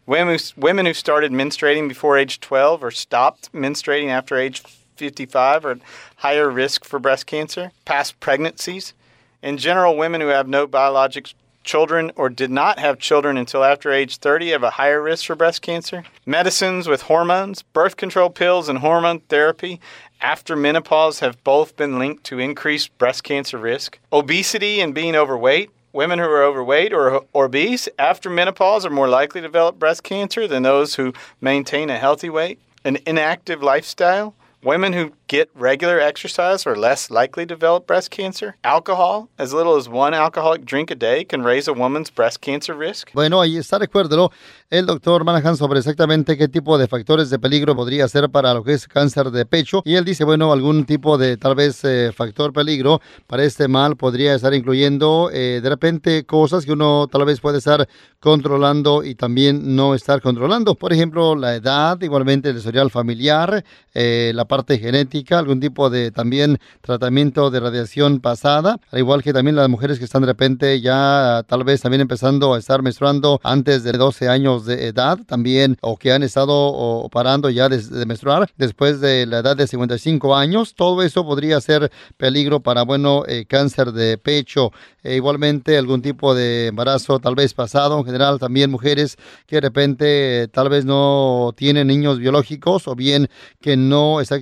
Women 0.06 0.38
who, 0.38 0.62
women 0.62 0.86
who 0.86 0.94
started 0.94 1.32
menstruating 1.32 1.88
before 1.88 2.18
age 2.18 2.40
12 2.40 2.84
or 2.84 2.92
stopped 2.92 3.52
menstruating 3.54 4.10
after 4.10 4.38
age 4.38 4.62
55 4.98 5.66
are 5.66 5.72
at 5.72 5.82
higher 6.18 6.50
risk 6.50 6.86
for 6.86 7.00
breast 7.00 7.26
cancer. 7.26 7.72
Past 7.86 8.20
pregnancies, 8.20 8.94
in 9.42 9.58
general, 9.58 9.98
women 9.98 10.22
who 10.22 10.28
have 10.28 10.48
no 10.48 10.68
biologic 10.68 11.34
children 11.64 12.12
or 12.16 12.30
did 12.30 12.52
not 12.52 12.80
have 12.80 13.00
children 13.00 13.38
until 13.38 13.64
after 13.64 13.92
age 13.92 14.18
30 14.18 14.50
have 14.50 14.64
a 14.64 14.72
higher 14.72 15.02
risk 15.02 15.26
for 15.26 15.36
breast 15.36 15.62
cancer. 15.62 16.04
Medicines 16.26 16.88
with 16.88 17.04
hormones, 17.04 17.62
birth 17.62 17.98
control 17.98 18.30
pills, 18.30 18.70
and 18.70 18.80
hormone 18.80 19.20
therapy 19.22 19.80
after 20.22 20.56
menopause 20.56 21.20
have 21.20 21.44
both 21.44 21.76
been 21.76 21.98
linked 21.98 22.24
to 22.26 22.40
increased 22.40 22.96
breast 22.98 23.24
cancer 23.24 23.58
risk. 23.58 24.00
Obesity 24.12 24.80
and 24.80 24.94
being 24.94 25.16
overweight. 25.16 25.72
Women 25.94 26.20
who 26.20 26.26
are 26.26 26.44
overweight 26.44 26.94
or 26.94 27.26
obese 27.36 27.90
after 28.00 28.30
menopause 28.30 28.86
are 28.86 28.90
more 28.90 29.10
likely 29.10 29.42
to 29.42 29.48
develop 29.48 29.78
breast 29.78 30.04
cancer 30.04 30.48
than 30.48 30.64
those 30.64 30.96
who 30.96 31.14
maintain 31.42 31.90
a 31.90 31.98
healthy 31.98 32.30
weight. 32.30 32.60
An 32.86 32.98
inactive 33.06 33.62
lifestyle. 33.62 34.34
Women 34.64 34.94
who 34.94 35.14
get 35.28 35.50
regular 35.56 36.00
exercise 36.00 36.68
are 36.68 36.76
less 36.76 37.10
likely 37.10 37.48
to 37.48 37.56
develop 37.56 37.88
breast 37.88 38.12
cancer. 38.12 38.58
Alcohol, 38.64 39.28
as 39.40 39.54
little 39.54 39.76
as 39.76 39.90
one 39.90 40.14
alcoholic 40.14 40.66
drink 40.66 40.92
a 40.92 40.96
day, 40.96 41.26
can 41.26 41.42
raise 41.42 41.68
a 41.68 41.74
woman's 41.74 42.12
breast 42.12 42.42
cancer 42.42 42.76
risk. 42.76 43.12
Bueno, 43.16 43.42
ahí 43.42 43.58
está, 43.58 43.80
recuérdelo, 43.80 44.32
el 44.70 44.86
doctor 44.86 45.24
Manahan 45.24 45.58
sobre 45.58 45.80
exactamente 45.80 46.38
qué 46.38 46.48
tipo 46.48 46.78
de 46.78 46.88
factores 46.88 47.32
de 47.32 47.40
peligro 47.40 47.76
podría 47.76 48.08
ser 48.08 48.30
para 48.30 48.54
lo 48.54 48.64
que 48.64 48.74
es 48.74 48.88
cáncer 48.88 49.32
de 49.32 49.46
pecho. 49.48 49.82
Y 49.84 49.96
él 49.96 50.06
dice, 50.06 50.24
bueno, 50.26 50.54
algún 50.54 50.86
tipo 50.86 51.18
de 51.18 51.38
tal 51.38 51.56
vez 51.56 51.84
eh, 51.84 52.12
factor 52.16 52.54
peligro 52.54 53.02
para 53.26 53.44
este 53.44 53.68
mal 53.68 53.96
podría 53.96 54.36
estar 54.36 54.54
incluyendo 54.54 55.32
eh, 55.34 55.60
de 55.64 55.70
repente 55.70 56.24
cosas 56.24 56.66
que 56.66 56.72
uno 56.72 57.08
tal 57.12 57.26
vez 57.26 57.40
puede 57.40 57.58
estar 57.58 57.88
controlando 58.20 59.04
y 59.04 59.16
también 59.16 59.76
no 59.76 59.96
estar 59.96 60.22
controlando. 60.22 60.76
Por 60.76 60.94
ejemplo, 60.94 61.36
la 61.36 61.56
edad, 61.56 62.00
igualmente 62.02 62.50
el 62.50 62.58
historial 62.58 62.92
familiar, 62.92 63.66
eh, 63.94 64.32
la 64.36 64.46
parte 64.52 64.78
genética, 64.80 65.40
algún 65.40 65.62
tipo 65.62 65.90
de 65.90 66.12
también 66.12 66.60
tratamiento 66.82 67.52
de 67.52 67.62
radiación 67.62 68.20
pasada, 68.20 68.82
al 68.92 69.00
igual 69.00 69.24
que 69.24 69.32
también 69.32 69.56
las 69.56 69.70
mujeres 69.70 69.98
que 69.98 70.04
están 70.04 70.24
de 70.24 70.28
repente 70.28 70.82
ya 70.82 71.46
tal 71.48 71.64
vez 71.64 71.80
también 71.80 72.02
empezando 72.02 72.54
a 72.54 72.60
estar 72.60 72.82
menstruando 72.82 73.40
antes 73.44 73.84
de 73.84 73.94
12 73.94 74.28
años 74.28 74.66
de 74.66 74.88
edad, 74.88 75.20
también, 75.26 75.78
o 75.80 75.96
que 75.96 76.12
han 76.12 76.22
estado 76.22 77.08
parando 77.14 77.50
ya 77.50 77.70
de, 77.70 78.06
menstruar 78.06 78.50
después 78.58 79.00
de 79.00 79.26
la 79.26 79.40
edad 79.40 79.56
de 79.56 79.68
55 79.68 80.36
años, 80.36 80.76
todo 80.76 81.02
eso 81.02 81.24
podría 81.24 81.62
ser 81.62 81.90
peligro 82.18 82.60
para, 82.60 82.82
bueno, 82.82 83.24
eh, 83.30 83.46
cáncer 83.48 83.94
de 83.94 84.18
pecho, 84.18 84.74
e 85.02 85.16
igualmente 85.16 85.78
algún 85.78 86.02
tipo 86.02 86.36
de 86.36 86.68
embarazo 86.68 87.20
tal 87.20 87.36
vez 87.36 87.54
pasado, 87.54 87.98
en 87.98 88.06
general 88.06 88.38
también 88.38 88.70
mujeres 88.70 89.16
que 89.48 89.56
de 89.56 89.62
repente 89.62 90.50
tal 90.50 90.68
vez 90.68 90.84
no 90.84 91.54
tienen 91.56 91.88
niños 91.88 92.20
biológicos 92.20 92.90
o 92.90 92.96
bien 92.96 93.30
que 93.62 93.78
no 93.78 94.20
exactamente 94.20 94.41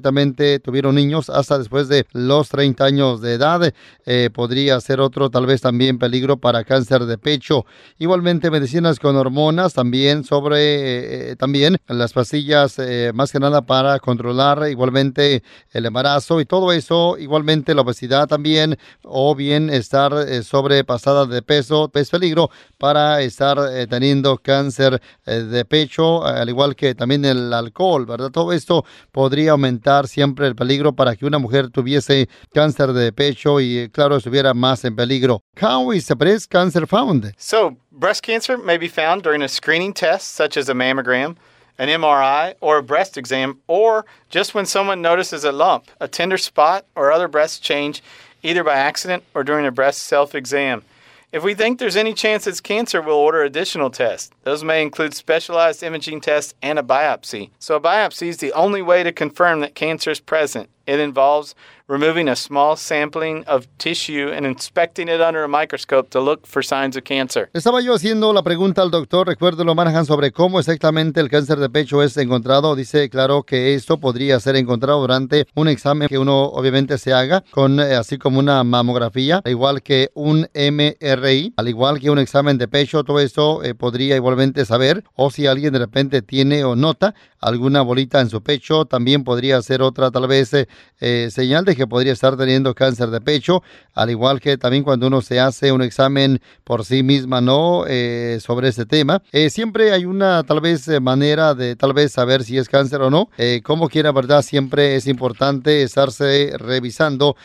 tuvieron 0.59 0.95
niños 0.95 1.29
hasta 1.29 1.57
después 1.57 1.87
de 1.87 2.05
los 2.11 2.49
30 2.49 2.85
años 2.85 3.21
de 3.21 3.33
edad. 3.33 3.73
Eh, 4.05 4.29
podría 4.33 4.79
ser 4.81 4.99
otro 4.99 5.29
tal 5.29 5.45
vez 5.45 5.61
también 5.61 5.99
peligro 5.99 6.37
para 6.37 6.63
cáncer 6.63 7.05
de 7.05 7.17
pecho. 7.17 7.65
Igualmente 7.97 8.51
medicinas 8.51 8.99
con 8.99 9.15
hormonas 9.15 9.73
también 9.73 10.23
sobre 10.23 11.31
eh, 11.31 11.35
también 11.35 11.77
las 11.87 12.13
pastillas 12.13 12.79
eh, 12.79 13.11
más 13.13 13.31
que 13.31 13.39
nada 13.39 13.61
para 13.61 13.99
controlar 13.99 14.69
igualmente 14.69 15.43
el 15.71 15.85
embarazo 15.85 16.41
y 16.41 16.45
todo 16.45 16.71
eso, 16.71 17.17
igualmente 17.17 17.75
la 17.75 17.81
obesidad 17.81 18.27
también 18.27 18.77
o 19.03 19.35
bien 19.35 19.69
estar 19.69 20.13
sobrepasada 20.43 21.25
de 21.25 21.41
peso 21.41 21.91
es 21.93 22.09
peligro 22.09 22.49
para 22.77 23.21
estar 23.21 23.57
teniendo 23.89 24.37
cáncer 24.37 25.01
de 25.25 25.65
pecho, 25.65 26.25
al 26.25 26.47
igual 26.49 26.75
que 26.75 26.95
también 26.95 27.25
el 27.25 27.53
alcohol, 27.53 28.05
¿verdad? 28.05 28.31
Todo 28.31 28.53
esto 28.53 28.85
podría 29.11 29.51
aumentar 29.51 29.88
siempre 30.07 30.47
el 30.47 30.55
peligro 30.55 30.93
para 30.93 31.15
que 31.15 31.25
una 31.25 31.39
mujer 31.39 31.69
tuviese 31.69 32.29
cáncer 32.53 32.93
de 32.93 33.11
pecho 33.11 33.59
y, 33.59 33.79
eh, 33.79 33.89
claro, 33.91 34.17
estuviera 34.17 34.53
más 34.53 34.85
en 34.85 34.95
peligro. 34.95 35.41
How 35.59 35.91
is 35.91 36.07
breast 36.17 36.49
cancer 36.49 36.85
found? 36.87 37.33
So, 37.37 37.77
breast 37.91 38.23
cancer 38.23 38.57
may 38.57 38.77
be 38.77 38.87
found 38.87 39.23
during 39.23 39.41
a 39.41 39.47
screening 39.47 39.93
test, 39.93 40.35
such 40.35 40.57
as 40.57 40.69
a 40.69 40.73
mammogram, 40.73 41.35
an 41.77 41.89
MRI, 41.89 42.55
or 42.59 42.77
a 42.77 42.83
breast 42.83 43.17
exam, 43.17 43.59
or 43.67 44.05
just 44.29 44.53
when 44.53 44.65
someone 44.65 45.01
notices 45.01 45.43
a 45.43 45.51
lump, 45.51 45.85
a 45.99 46.07
tender 46.07 46.37
spot, 46.37 46.85
or 46.95 47.11
other 47.11 47.27
breast 47.27 47.63
change, 47.63 48.01
either 48.43 48.63
by 48.63 48.75
accident 48.75 49.23
or 49.33 49.43
during 49.43 49.65
a 49.65 49.71
breast 49.71 50.03
self 50.03 50.35
exam. 50.35 50.83
If 51.31 51.43
we 51.43 51.53
think 51.53 51.77
there's 51.77 51.95
any 51.95 52.15
chance 52.15 52.47
it's 52.47 52.59
cancer, 52.59 53.03
we'll 53.03 53.15
order 53.15 53.43
additional 53.43 53.91
tests. 53.91 54.31
Those 54.45 54.63
may 54.63 54.81
include 54.81 55.13
specialized 55.13 55.83
imaging 55.83 56.21
tests 56.21 56.55
and 56.63 56.79
a 56.79 56.83
biopsy. 56.83 57.51
So, 57.59 57.75
a 57.75 57.79
biopsy 57.79 58.29
is 58.29 58.37
the 58.37 58.51
only 58.53 58.81
way 58.81 59.03
to 59.03 59.11
confirm 59.11 59.59
that 59.59 59.75
cancer 59.75 60.09
is 60.09 60.19
present. 60.19 60.69
It 60.87 60.99
involves 60.99 61.53
removing 61.89 62.29
a 62.29 62.35
small 62.35 62.77
sampling 62.77 63.43
of 63.47 63.67
tissue 63.79 64.31
and 64.31 64.45
inspecting 64.45 65.09
it 65.09 65.19
under 65.19 65.43
a 65.43 65.47
microscope 65.47 66.09
to 66.11 66.21
look 66.21 66.45
for 66.45 66.63
signs 66.63 66.95
of 66.95 67.03
cancer. 67.03 67.49
Estaba 67.53 67.81
yo 67.81 67.95
haciendo 67.95 68.31
la 68.31 68.43
pregunta 68.43 68.83
al 68.83 68.91
doctor, 68.91 69.27
recuerdo 69.27 69.63
lo 69.63 69.73
manejan 69.73 70.05
sobre 70.05 70.31
cómo 70.31 70.59
exactamente 70.59 71.19
el 71.19 71.29
cáncer 71.29 71.57
de 71.57 71.69
pecho 71.69 72.03
es 72.03 72.15
encontrado. 72.17 72.75
Dice, 72.75 73.09
claro, 73.09 73.41
que 73.43 73.73
esto 73.73 73.97
podría 73.97 74.39
ser 74.39 74.55
encontrado 74.55 75.01
durante 75.01 75.47
un 75.55 75.67
examen 75.67 76.07
que 76.07 76.19
uno 76.19 76.43
obviamente 76.43 76.99
se 76.99 77.11
haga, 77.11 77.43
con 77.49 77.79
eh, 77.79 77.95
así 77.95 78.19
como 78.19 78.39
una 78.39 78.63
mamografía, 78.63 79.41
igual 79.45 79.81
que 79.81 80.11
un 80.13 80.47
MRI, 80.53 81.53
al 81.57 81.67
igual 81.67 81.99
que 81.99 82.11
un 82.11 82.19
examen 82.19 82.59
de 82.59 82.67
pecho, 82.67 83.03
todo 83.03 83.19
esto 83.19 83.63
eh, 83.63 83.73
podría 83.73 84.15
igualmente 84.15 84.63
saber, 84.65 85.03
o 85.15 85.31
si 85.31 85.47
alguien 85.47 85.73
de 85.73 85.79
repente 85.79 86.21
tiene 86.21 86.63
o 86.63 86.75
nota 86.75 87.15
alguna 87.39 87.81
bolita 87.81 88.21
en 88.21 88.29
su 88.29 88.41
pecho, 88.41 88.85
también 88.85 89.23
podría 89.23 89.61
ser 89.61 89.81
otra 89.81 90.11
tal 90.11 90.27
vez 90.27 90.51
eh, 90.53 91.29
señal 91.31 91.65
de 91.65 91.75
que 91.75 91.87
podría 91.87 92.13
estar 92.13 92.37
teniendo 92.37 92.73
cáncer 92.75 93.09
de 93.09 93.21
pecho, 93.21 93.63
al 93.93 94.09
igual 94.09 94.39
que 94.39 94.57
también 94.57 94.83
cuando 94.83 95.07
uno 95.07 95.21
se 95.21 95.39
hace 95.39 95.71
un 95.71 95.81
examen 95.81 96.41
por 96.63 96.85
sí 96.85 97.03
misma, 97.03 97.41
¿no? 97.41 97.85
Eh, 97.87 98.39
sobre 98.41 98.69
ese 98.69 98.85
tema. 98.85 99.21
Eh, 99.31 99.49
siempre 99.49 99.91
hay 99.91 100.05
una 100.05 100.43
tal 100.43 100.61
vez 100.61 100.87
eh, 100.87 100.99
manera 100.99 101.53
de 101.53 101.75
tal 101.75 101.93
vez 101.93 102.11
saber 102.11 102.43
si 102.43 102.57
es 102.57 102.69
cáncer 102.69 103.01
o 103.01 103.09
no. 103.09 103.29
como 103.63 103.89
quiera, 103.89 104.11
¿verdad? 104.11 104.41
Siempre 104.41 104.95
es 104.95 105.07
importante 105.07 105.83
estarse 105.83 106.53
revisando 106.57 107.35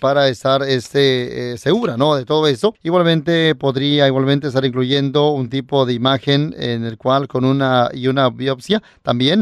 para 0.00 0.28
estar 0.28 0.62
este, 0.62 1.56
segura, 1.56 1.96
¿no? 1.96 2.16
De 2.16 2.24
todo 2.24 2.46
eso. 2.48 2.74
Igualmente 2.82 3.54
podría 3.54 4.06
igualmente 4.08 4.48
estar 4.48 4.64
incluyendo 4.64 5.30
un 5.30 5.48
tipo 5.48 5.86
de 5.86 5.92
imagen 5.92 6.54
en 6.58 6.84
el 6.84 6.96
cual 6.98 7.28
con 7.28 7.44
una 7.44 7.90
y 7.92 8.08
una 8.08 8.28
biopsia 8.30 8.82
también. 9.02 9.37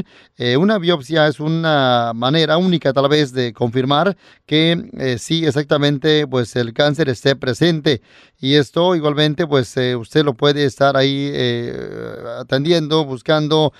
Una 0.59 0.79
biopsia 0.79 1.27
es 1.29 1.41
una 1.41 2.13
manera 2.15 2.57
única 2.57 2.93
tal 2.93 3.09
vez 3.09 3.33
de 3.33 3.53
confirmar 3.53 4.17
que 4.47 4.91
eh, 4.99 5.19
sí, 5.19 5.47
exactamente, 5.47 6.27
pues 6.27 6.55
el 6.57 6.73
cáncer 6.73 7.09
esté 7.09 7.37
presente. 7.37 8.01
Y 8.39 8.55
esto 8.55 8.95
igualmente, 8.95 9.47
pues 9.47 9.77
eh, 9.77 9.97
usted 9.97 10.25
lo 10.25 10.35
puede 10.35 10.65
estar 10.65 10.97
ahí 10.97 11.31
eh, 11.33 12.17
atendiendo, 12.39 13.05
buscando 13.05 13.73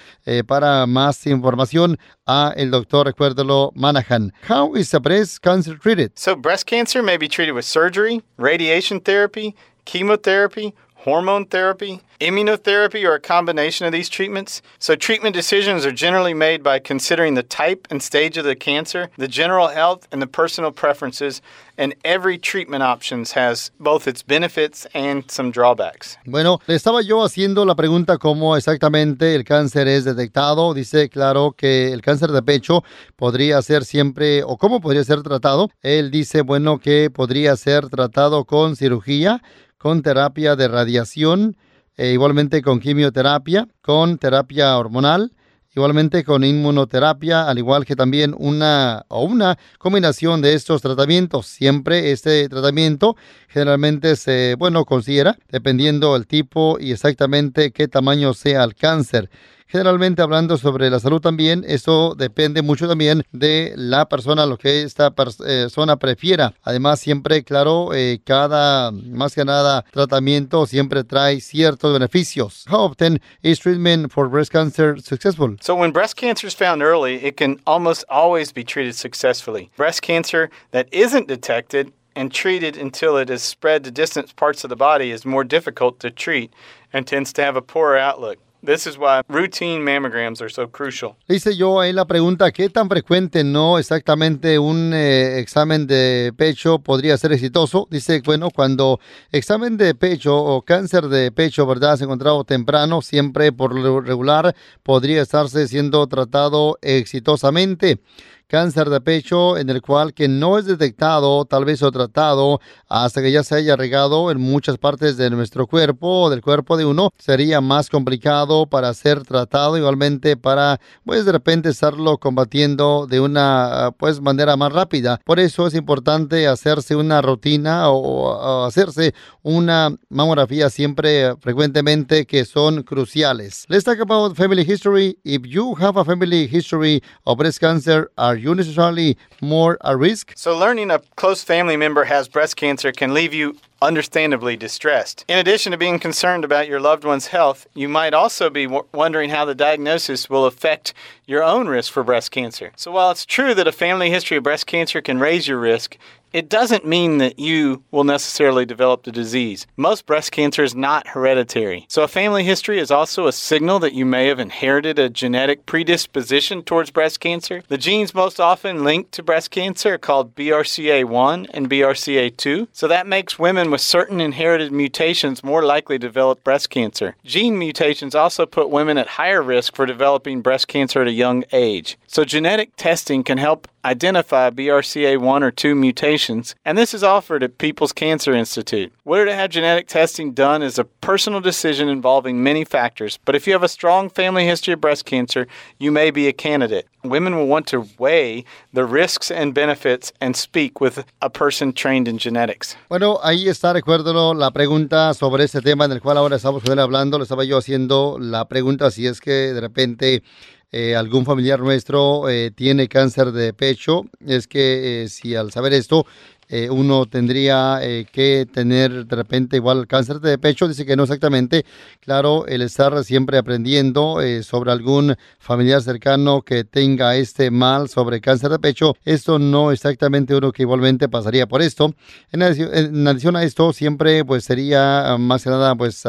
para 0.47 0.87
más 0.87 1.27
información 1.27 1.99
a 2.27 2.53
el 2.57 2.71
doctor, 2.71 3.07
recuérdelo, 3.07 3.73
Manahan. 3.75 4.33
How 4.49 4.75
is 4.77 4.93
a 4.95 4.99
breast 4.99 5.41
cancer 5.41 5.79
treated? 5.79 6.13
So 6.17 6.37
breast 6.37 6.67
cancer 6.67 7.03
may 7.03 7.17
be 7.17 7.29
treated 7.29 7.55
with 7.55 7.65
surgery, 7.65 8.23
radiation 8.37 9.01
therapy, 9.01 9.55
chemotherapy, 9.85 10.75
hormone 11.07 11.47
therapy, 11.47 12.01
immunotherapy, 12.21 13.05
or 13.05 13.15
a 13.15 13.21
combination 13.21 13.87
of 13.87 13.93
these 13.93 14.09
treatments. 14.09 14.61
So, 14.81 14.97
treatment 14.97 15.35
decisions 15.37 15.87
are 15.87 15.93
generally 15.93 16.35
made 16.35 16.63
by 16.63 16.81
considering 16.81 17.35
the 17.35 17.45
type 17.45 17.87
and 17.91 18.03
stage 18.03 18.37
of 18.37 18.45
the 18.45 18.57
cancer, 18.57 19.09
the 19.17 19.29
general 19.29 19.69
health, 19.69 20.09
and 20.11 20.21
the 20.21 20.27
personal 20.27 20.73
preferences. 20.73 21.41
And 21.79 21.95
every 22.05 22.39
treatment 22.39 22.83
options 22.83 23.33
has 23.33 23.71
both 23.79 24.09
its 24.09 24.23
benefits 24.23 24.87
and 24.95 25.31
some 25.31 25.51
drawbacks. 25.51 26.17
Bueno, 26.25 26.59
le 26.67 26.75
estaba 26.75 27.03
yo 27.03 27.23
haciendo 27.23 27.65
la 27.67 27.75
pregunta 27.75 28.19
cómo 28.19 28.57
exactamente 28.57 29.35
el 29.35 29.45
cáncer 29.45 29.87
es 29.87 30.05
detectado. 30.05 30.73
Dice, 30.75 31.09
claro, 31.11 31.53
que 31.53 31.93
el 31.93 32.01
cáncer 32.01 32.31
de 32.31 32.43
pecho 32.43 32.83
podría 33.17 33.61
ser 33.63 33.85
siempre, 33.85 34.43
o 34.43 34.57
cómo 34.57 34.81
podría 34.81 35.05
ser 35.05 35.23
tratado. 35.23 35.71
Él 35.83 36.11
dice, 36.11 36.41
bueno, 36.41 36.79
que 36.79 37.11
podría 37.11 37.55
ser 37.57 37.89
tratado 37.91 38.45
con 38.45 38.75
cirugía 38.75 39.43
con 39.79 40.03
terapia 40.03 40.57
de 40.57 40.69
radiación, 40.69 41.57
e 41.97 42.13
igualmente 42.13 42.63
con 42.63 42.79
quimioterapia, 42.79 43.69
con 43.81 44.19
terapia 44.19 44.77
hormonal, 44.77 45.33
igualmente 45.75 46.25
con 46.25 46.43
inmunoterapia, 46.43 47.49
al 47.49 47.59
igual 47.59 47.85
que 47.85 47.97
también 47.97 48.35
una 48.39 49.05
o 49.09 49.25
una 49.25 49.59
combinación 49.79 50.41
de 50.41 50.55
estos 50.55 50.81
tratamientos. 50.81 51.47
Siempre 51.47 52.13
este 52.13 52.49
tratamiento 52.49 53.17
generalmente 53.49 54.17
se, 54.17 54.57
bueno, 54.59 54.85
considera 54.87 55.37
dependiendo 55.51 56.17
el 56.17 56.27
tipo 56.27 56.79
y 56.81 56.93
exactamente 56.93 57.73
qué 57.73 57.89
tamaño 57.89 58.33
sea 58.33 58.65
el 58.65 58.75
cáncer. 58.75 59.31
Generalmente 59.69 60.23
hablando 60.23 60.57
sobre 60.57 60.89
la 60.91 61.01
salud 61.01 61.21
también, 61.21 61.65
eso 61.67 62.15
depende 62.15 62.63
mucho 62.63 62.87
también 62.87 63.25
de 63.33 63.73
la 63.77 64.09
persona, 64.09 64.47
lo 64.47 64.59
que 64.59 64.83
esta 64.83 65.11
persona 65.11 65.97
prefiera. 65.97 66.55
Además, 66.63 67.01
siempre, 67.01 67.43
claro, 67.43 67.93
eh, 67.93 68.21
cada, 68.25 68.93
más 68.93 69.35
que 69.35 69.45
nada, 69.45 69.85
tratamiento 69.91 70.67
siempre 70.67 71.03
trae 71.03 71.41
ciertos 71.41 71.93
beneficios. 71.93 72.65
How 72.69 72.85
often 72.87 73.21
is 73.43 73.59
treatment 73.59 74.13
for 74.13 74.29
breast 74.29 74.53
cancer 74.53 75.01
successful? 75.03 75.57
So 75.61 75.75
when 75.75 75.93
breast 75.93 76.17
cancer 76.17 76.47
is 76.47 76.55
found 76.55 76.81
early, 76.83 77.17
it 77.17 77.37
can 77.37 77.61
almost 77.67 78.05
always 78.09 78.53
be 78.53 78.63
treated 78.63 78.95
successfully. 78.95 79.71
Breast 79.77 80.01
cancer 80.01 80.49
that 80.71 80.87
isn't 80.93 81.27
detected 81.27 81.93
and 82.15 82.33
treated 82.33 82.77
until 82.77 83.19
it 83.19 83.29
has 83.29 83.43
spread 83.43 83.85
to 83.85 83.91
distant 83.91 84.35
parts 84.37 84.65
of 84.65 84.71
the 84.71 84.77
body 84.77 85.11
is 85.11 85.25
more 85.25 85.45
difficult 85.45 86.01
to 86.01 86.11
treat 86.11 86.53
and 86.93 87.07
tends 87.07 87.33
to 87.35 87.43
have 87.43 87.57
a 87.57 87.63
poorer 87.63 87.99
outlook. 87.99 88.39
This 88.65 88.87
is 88.87 88.99
why 88.99 89.23
routine 89.29 89.83
mammograms 89.83 90.41
are 90.41 90.51
so 90.51 90.69
crucial. 90.69 91.17
Dice 91.29 91.57
yo 91.57 91.81
ahí 91.81 91.93
la 91.93 92.07
pregunta, 92.07 92.51
¿qué 92.51 92.69
tan 92.69 92.89
frecuente 92.89 93.45
no 93.45 93.79
exactamente 93.79 94.59
un 94.59 94.93
eh, 94.93 95.39
examen 95.39 95.87
de 95.87 96.33
pecho 96.37 96.79
podría 96.79 97.17
ser 97.17 97.33
exitoso? 97.33 97.87
Dice, 97.91 98.23
bueno, 98.25 98.51
cuando 98.51 98.99
examen 99.31 99.77
de 99.77 99.95
pecho 99.95 100.37
o 100.37 100.63
cáncer 100.63 101.09
de 101.09 101.31
pecho, 101.31 101.67
¿verdad? 101.67 101.97
Se 101.97 102.05
encontrado 102.05 102.45
temprano, 102.45 103.03
siempre 103.03 103.53
por 103.53 103.79
lo 103.79 104.01
regular 104.01 104.55
podría 104.83 105.23
estarse 105.23 105.69
siendo 105.69 106.07
tratado 106.07 106.79
exitosamente 106.83 108.01
cáncer 108.47 108.91
de 108.91 109.01
pecho 109.01 109.59
en 109.59 109.71
el 109.71 109.83
cual 109.83 110.15
que 110.15 110.29
no 110.29 110.59
es 110.59 110.67
detectado, 110.67 111.45
tal 111.45 111.65
vez 111.65 111.83
o 111.83 111.91
tratado 111.91 112.61
hasta 112.89 113.21
que 113.23 113.33
ya 113.33 113.43
se 113.43 113.57
haya 113.57 113.77
regado 113.77 114.31
en 114.31 114.41
muchas 114.41 114.79
partes 114.79 115.17
de 115.17 115.31
nuestro 115.31 115.67
cuerpo 115.67 116.23
o 116.23 116.31
del 116.31 116.43
cuerpo 116.43 116.77
de 116.77 116.85
uno, 116.85 117.11
sería 117.19 117.61
más 117.61 117.91
complicado 117.91 118.67
para 118.67 118.93
ser 118.95 119.23
tratado, 119.23 119.77
igualmente 119.77 120.37
para 120.37 120.81
pues 121.05 121.25
de 121.25 121.33
repente 121.33 121.71
estarlo 121.71 122.19
combatiendo 122.19 123.07
de 123.07 123.21
una 123.21 123.93
pues 123.99 124.21
manera 124.21 124.57
más 124.57 124.73
rápida. 124.73 125.21
Por 125.25 125.41
eso 125.41 125.67
es 125.67 125.75
importante 125.75 126.47
hacerse 126.47 126.95
una 126.97 127.23
rutina 127.23 127.91
o, 127.91 128.65
hacerse 128.65 129.15
una 129.43 129.95
mamografía 130.09 130.71
siempre 130.71 131.37
frecuentemente 131.37 132.27
que 132.27 132.45
son 132.45 132.83
cruciales. 132.83 133.65
Let's 133.69 133.85
talk 133.85 134.01
about 134.01 134.37
family 134.37 134.63
history. 134.63 135.19
If 135.25 135.43
you 135.47 135.75
have 135.81 135.99
a 135.99 136.05
family 136.05 136.49
history 136.51 137.03
of 137.25 137.39
breast 137.39 137.61
cancer, 137.61 138.11
are 138.17 138.36
are 138.37 138.39
you 138.39 138.55
necessarily 138.55 139.17
more 139.41 139.79
at 139.83 139.97
risk? 139.97 140.35
So, 140.37 140.57
learning 140.57 140.91
a 140.91 140.99
close 141.17 141.43
family 141.43 141.77
member 141.79 142.05
has 142.05 142.29
breast 142.29 142.55
cancer 142.57 142.93
can 142.93 143.15
leave 143.15 143.33
you 143.33 143.57
understandably 143.81 144.57
distressed. 144.57 145.25
In 145.27 145.39
addition 145.39 145.73
to 145.73 145.79
being 145.79 145.99
concerned 145.99 146.45
about 146.45 146.69
your 146.69 146.79
loved 146.79 147.05
one's 147.05 147.29
health, 147.29 147.67
you 147.75 147.89
might 147.89 148.13
also 148.13 148.51
be 148.51 148.65
w- 148.65 148.85
wondering 148.93 149.31
how 149.31 149.47
the 149.47 149.55
diagnosis 149.55 150.29
will 150.29 150.45
affect 150.45 150.93
your 151.27 151.43
own 151.43 151.67
risk 151.67 151.91
for 151.91 152.05
breast 152.05 152.31
cancer. 152.31 152.73
So, 152.77 152.93
while 152.93 153.11
it's 153.11 153.25
true 153.25 153.55
that 153.55 153.67
a 153.67 153.73
family 153.73 154.11
history 154.11 154.37
of 154.37 154.43
breast 154.43 154.67
cancer 154.67 155.01
can 155.01 155.19
raise 155.19 155.49
your 155.49 155.59
risk, 155.59 155.97
it 156.37 156.51
doesn't 156.51 156.85
mean 156.85 157.17
that 157.17 157.39
you 157.39 157.83
will 157.91 158.05
necessarily 158.05 158.67
develop 158.67 159.05
the 159.05 159.11
disease. 159.11 159.67
Most 159.75 160.05
breast 160.05 160.33
cancer 160.33 160.63
is 160.63 160.75
not 160.75 161.09
hereditary. 161.09 161.87
So, 161.89 162.03
a 162.03 162.09
family 162.09 162.45
history 162.45 162.79
is 162.79 162.91
also 162.91 163.27
a 163.27 163.33
signal 163.33 163.79
that 163.79 163.95
you 163.95 164.05
may 164.05 164.27
have 164.27 164.39
inherited 164.39 164.99
a 164.99 165.09
genetic 165.09 165.65
predisposition 165.65 166.63
towards 166.63 166.91
breast 166.91 167.21
cancer. 167.21 167.63
The 167.69 167.79
genes 167.79 168.13
most 168.13 168.39
often 168.39 168.85
linked 168.85 169.13
to 169.13 169.23
breast 169.23 169.51
cancer 169.51 169.95
are 169.95 169.99
called 169.99 170.35
BRCA1 170.35 171.47
and 171.55 171.71
BRCA2. 171.71 172.69
So, 172.71 172.87
that 172.87 173.07
makes 173.07 173.39
women 173.39 173.71
with 173.71 173.81
certain 173.81 174.21
inherited 174.21 174.73
mutations 174.73 175.43
more 175.43 175.65
likely 175.65 175.99
to 175.99 176.07
develop 176.07 176.45
breast 176.45 176.69
cancer. 176.69 177.17
Gene 177.25 177.59
mutations 177.59 178.15
also 178.15 178.45
put 178.45 178.69
women 178.69 178.99
at 178.99 179.17
higher 179.17 179.43
risk 179.43 179.75
for 179.75 179.87
developing 179.87 180.43
breast 180.43 180.69
cancer 180.69 181.01
at 181.01 181.09
a 181.09 181.13
young 181.13 181.45
age. 181.55 181.97
So, 182.07 182.27
genetic 182.27 182.77
testing 182.77 183.25
can 183.25 183.39
help 183.39 183.69
identify 183.87 184.51
BRCA1 184.51 185.43
or 185.43 185.53
2 185.53 185.75
mutations, 185.77 186.55
and 186.65 186.77
this 186.77 186.93
is 186.93 187.05
offered 187.05 187.43
at 187.45 187.59
People's 187.59 187.93
Cancer 187.93 188.35
Institute. 188.35 188.93
Whether 189.05 189.27
to 189.27 189.35
have 189.35 189.51
genetic 189.51 189.87
testing 189.87 190.33
done 190.33 190.61
is 190.63 190.79
a 190.79 190.85
personal 190.85 191.41
decision 191.41 191.89
involving 191.89 192.43
many 192.43 192.65
factors, 192.65 193.19
but 193.25 193.37
if 193.37 193.47
you 193.47 193.53
have 193.53 193.63
a 193.63 193.69
strong 193.69 194.11
family 194.11 194.45
history 194.45 194.75
of 194.75 194.81
breast 194.81 195.05
cancer, 195.05 195.47
you 195.79 195.93
may 195.93 196.11
be 196.11 196.27
a 196.27 196.33
candidate. 196.33 196.87
Women 197.05 197.37
will 197.37 197.47
want 197.47 197.69
to 197.69 197.87
weigh 197.99 198.45
the 198.73 198.85
risks 198.85 199.31
and 199.31 199.55
benefits 199.55 200.13
and 200.21 200.37
speak 200.37 200.81
with 200.81 201.05
a 201.23 201.31
person 201.31 201.73
trained 201.73 202.09
in 202.09 202.19
genetics. 202.19 202.77
Bueno, 202.89 203.21
ahí 203.23 203.49
está, 203.49 203.73
recuérdalo, 203.73 204.35
la 204.35 204.51
pregunta 204.51 205.15
sobre 205.15 205.45
este 205.45 205.63
tema 205.63 205.85
en 205.85 205.93
el 205.93 206.01
cual 206.01 206.19
ahora 206.19 206.35
estamos 206.35 206.65
hablando. 206.69 207.19
Le 207.19 207.23
estaba 207.23 207.45
yo 207.45 207.59
haciendo 207.59 208.19
la 208.19 208.47
pregunta 208.49 208.91
si 208.91 209.07
es 209.07 209.21
que 209.21 209.31
de 209.31 209.61
repente 209.61 210.25
eh, 210.73 210.97
algún 210.97 211.25
familiar 211.25 211.61
nuestro 211.61 212.29
eh, 212.29 212.51
tiene 212.51 212.89
cáncer 212.89 213.33
de 213.33 213.53
pecho, 213.53 214.03
es 214.27 214.49
que 214.49 215.05
eh, 215.05 215.09
si 215.09 215.35
al 215.35 215.53
saber 215.53 215.73
esto 215.73 216.07
eh, 216.49 216.71
uno 216.71 217.07
tendría 217.07 217.79
eh, 217.83 218.07
que 218.11 218.47
tener 218.53 219.07
de 219.07 219.17
repente 219.17 219.57
igual 219.57 219.87
cáncer 219.87 220.21
de 220.21 220.39
pecho, 220.39 220.69
dice 220.69 220.87
que 220.87 220.97
no 220.97 221.03
exactamente, 221.03 221.65
claro, 222.01 222.47
el 222.47 222.63
estar 222.63 223.03
siempre 223.05 223.39
aprendiendo 223.39 224.21
eh, 224.21 224.43
sobre 224.43 224.71
algún 224.71 225.17
familiar 225.39 225.83
cercano 225.83 226.43
que 226.43 226.65
tenga 226.65 227.17
este 227.17 227.51
mal 227.51 227.89
sobre 227.89 228.21
cáncer 228.21 228.51
de 228.51 228.59
pecho, 228.59 228.95
esto 229.05 229.39
no 229.39 229.73
exactamente 229.73 230.35
uno 230.35 230.53
que 230.53 230.63
igualmente 230.63 231.09
pasaría 231.09 231.47
por 231.47 231.63
esto. 231.63 231.95
En 232.33 232.43
adición, 232.43 233.37
a 233.37 233.43
esto, 233.43 233.73
siempre 233.73 234.25
pues 234.25 234.45
sería 234.45 235.17
más 235.19 235.43
que 235.43 235.51
nada, 235.51 235.75
pues 235.75 236.05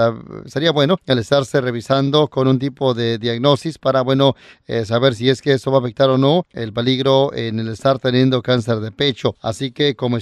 sería 0.45 0.71
bueno 0.71 0.97
el 1.05 1.19
estarse 1.19 1.61
revisando 1.61 2.27
con 2.27 2.47
un 2.47 2.59
tipo 2.59 2.93
de 2.93 3.17
diagnosis 3.17 3.77
para, 3.77 4.01
bueno, 4.01 4.35
saber 4.85 5.15
si 5.15 5.29
es 5.29 5.41
que 5.41 5.53
eso 5.53 5.71
va 5.71 5.77
a 5.77 5.81
afectar 5.81 6.09
o 6.09 6.17
no 6.17 6.45
el 6.51 6.73
peligro 6.73 7.33
en 7.33 7.59
el 7.59 7.69
estar 7.69 7.99
teniendo 7.99 8.41
cáncer 8.41 8.79
de 8.79 8.91
pecho. 8.91 9.35
Así 9.41 9.71
que 9.71 9.95
como 9.95 10.17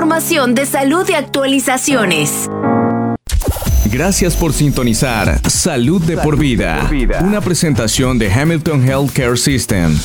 información 0.01 0.55
de 0.55 0.65
salud 0.65 1.07
y 1.09 1.13
actualizaciones. 1.13 2.49
Gracias 3.85 4.35
por 4.35 4.51
sintonizar 4.51 5.39
Salud 5.47 6.01
de 6.01 6.17
por 6.17 6.39
vida, 6.39 6.89
una 7.21 7.39
presentación 7.39 8.17
de 8.17 8.33
Hamilton 8.33 8.83
Healthcare 8.83 9.37
System. 9.37 9.95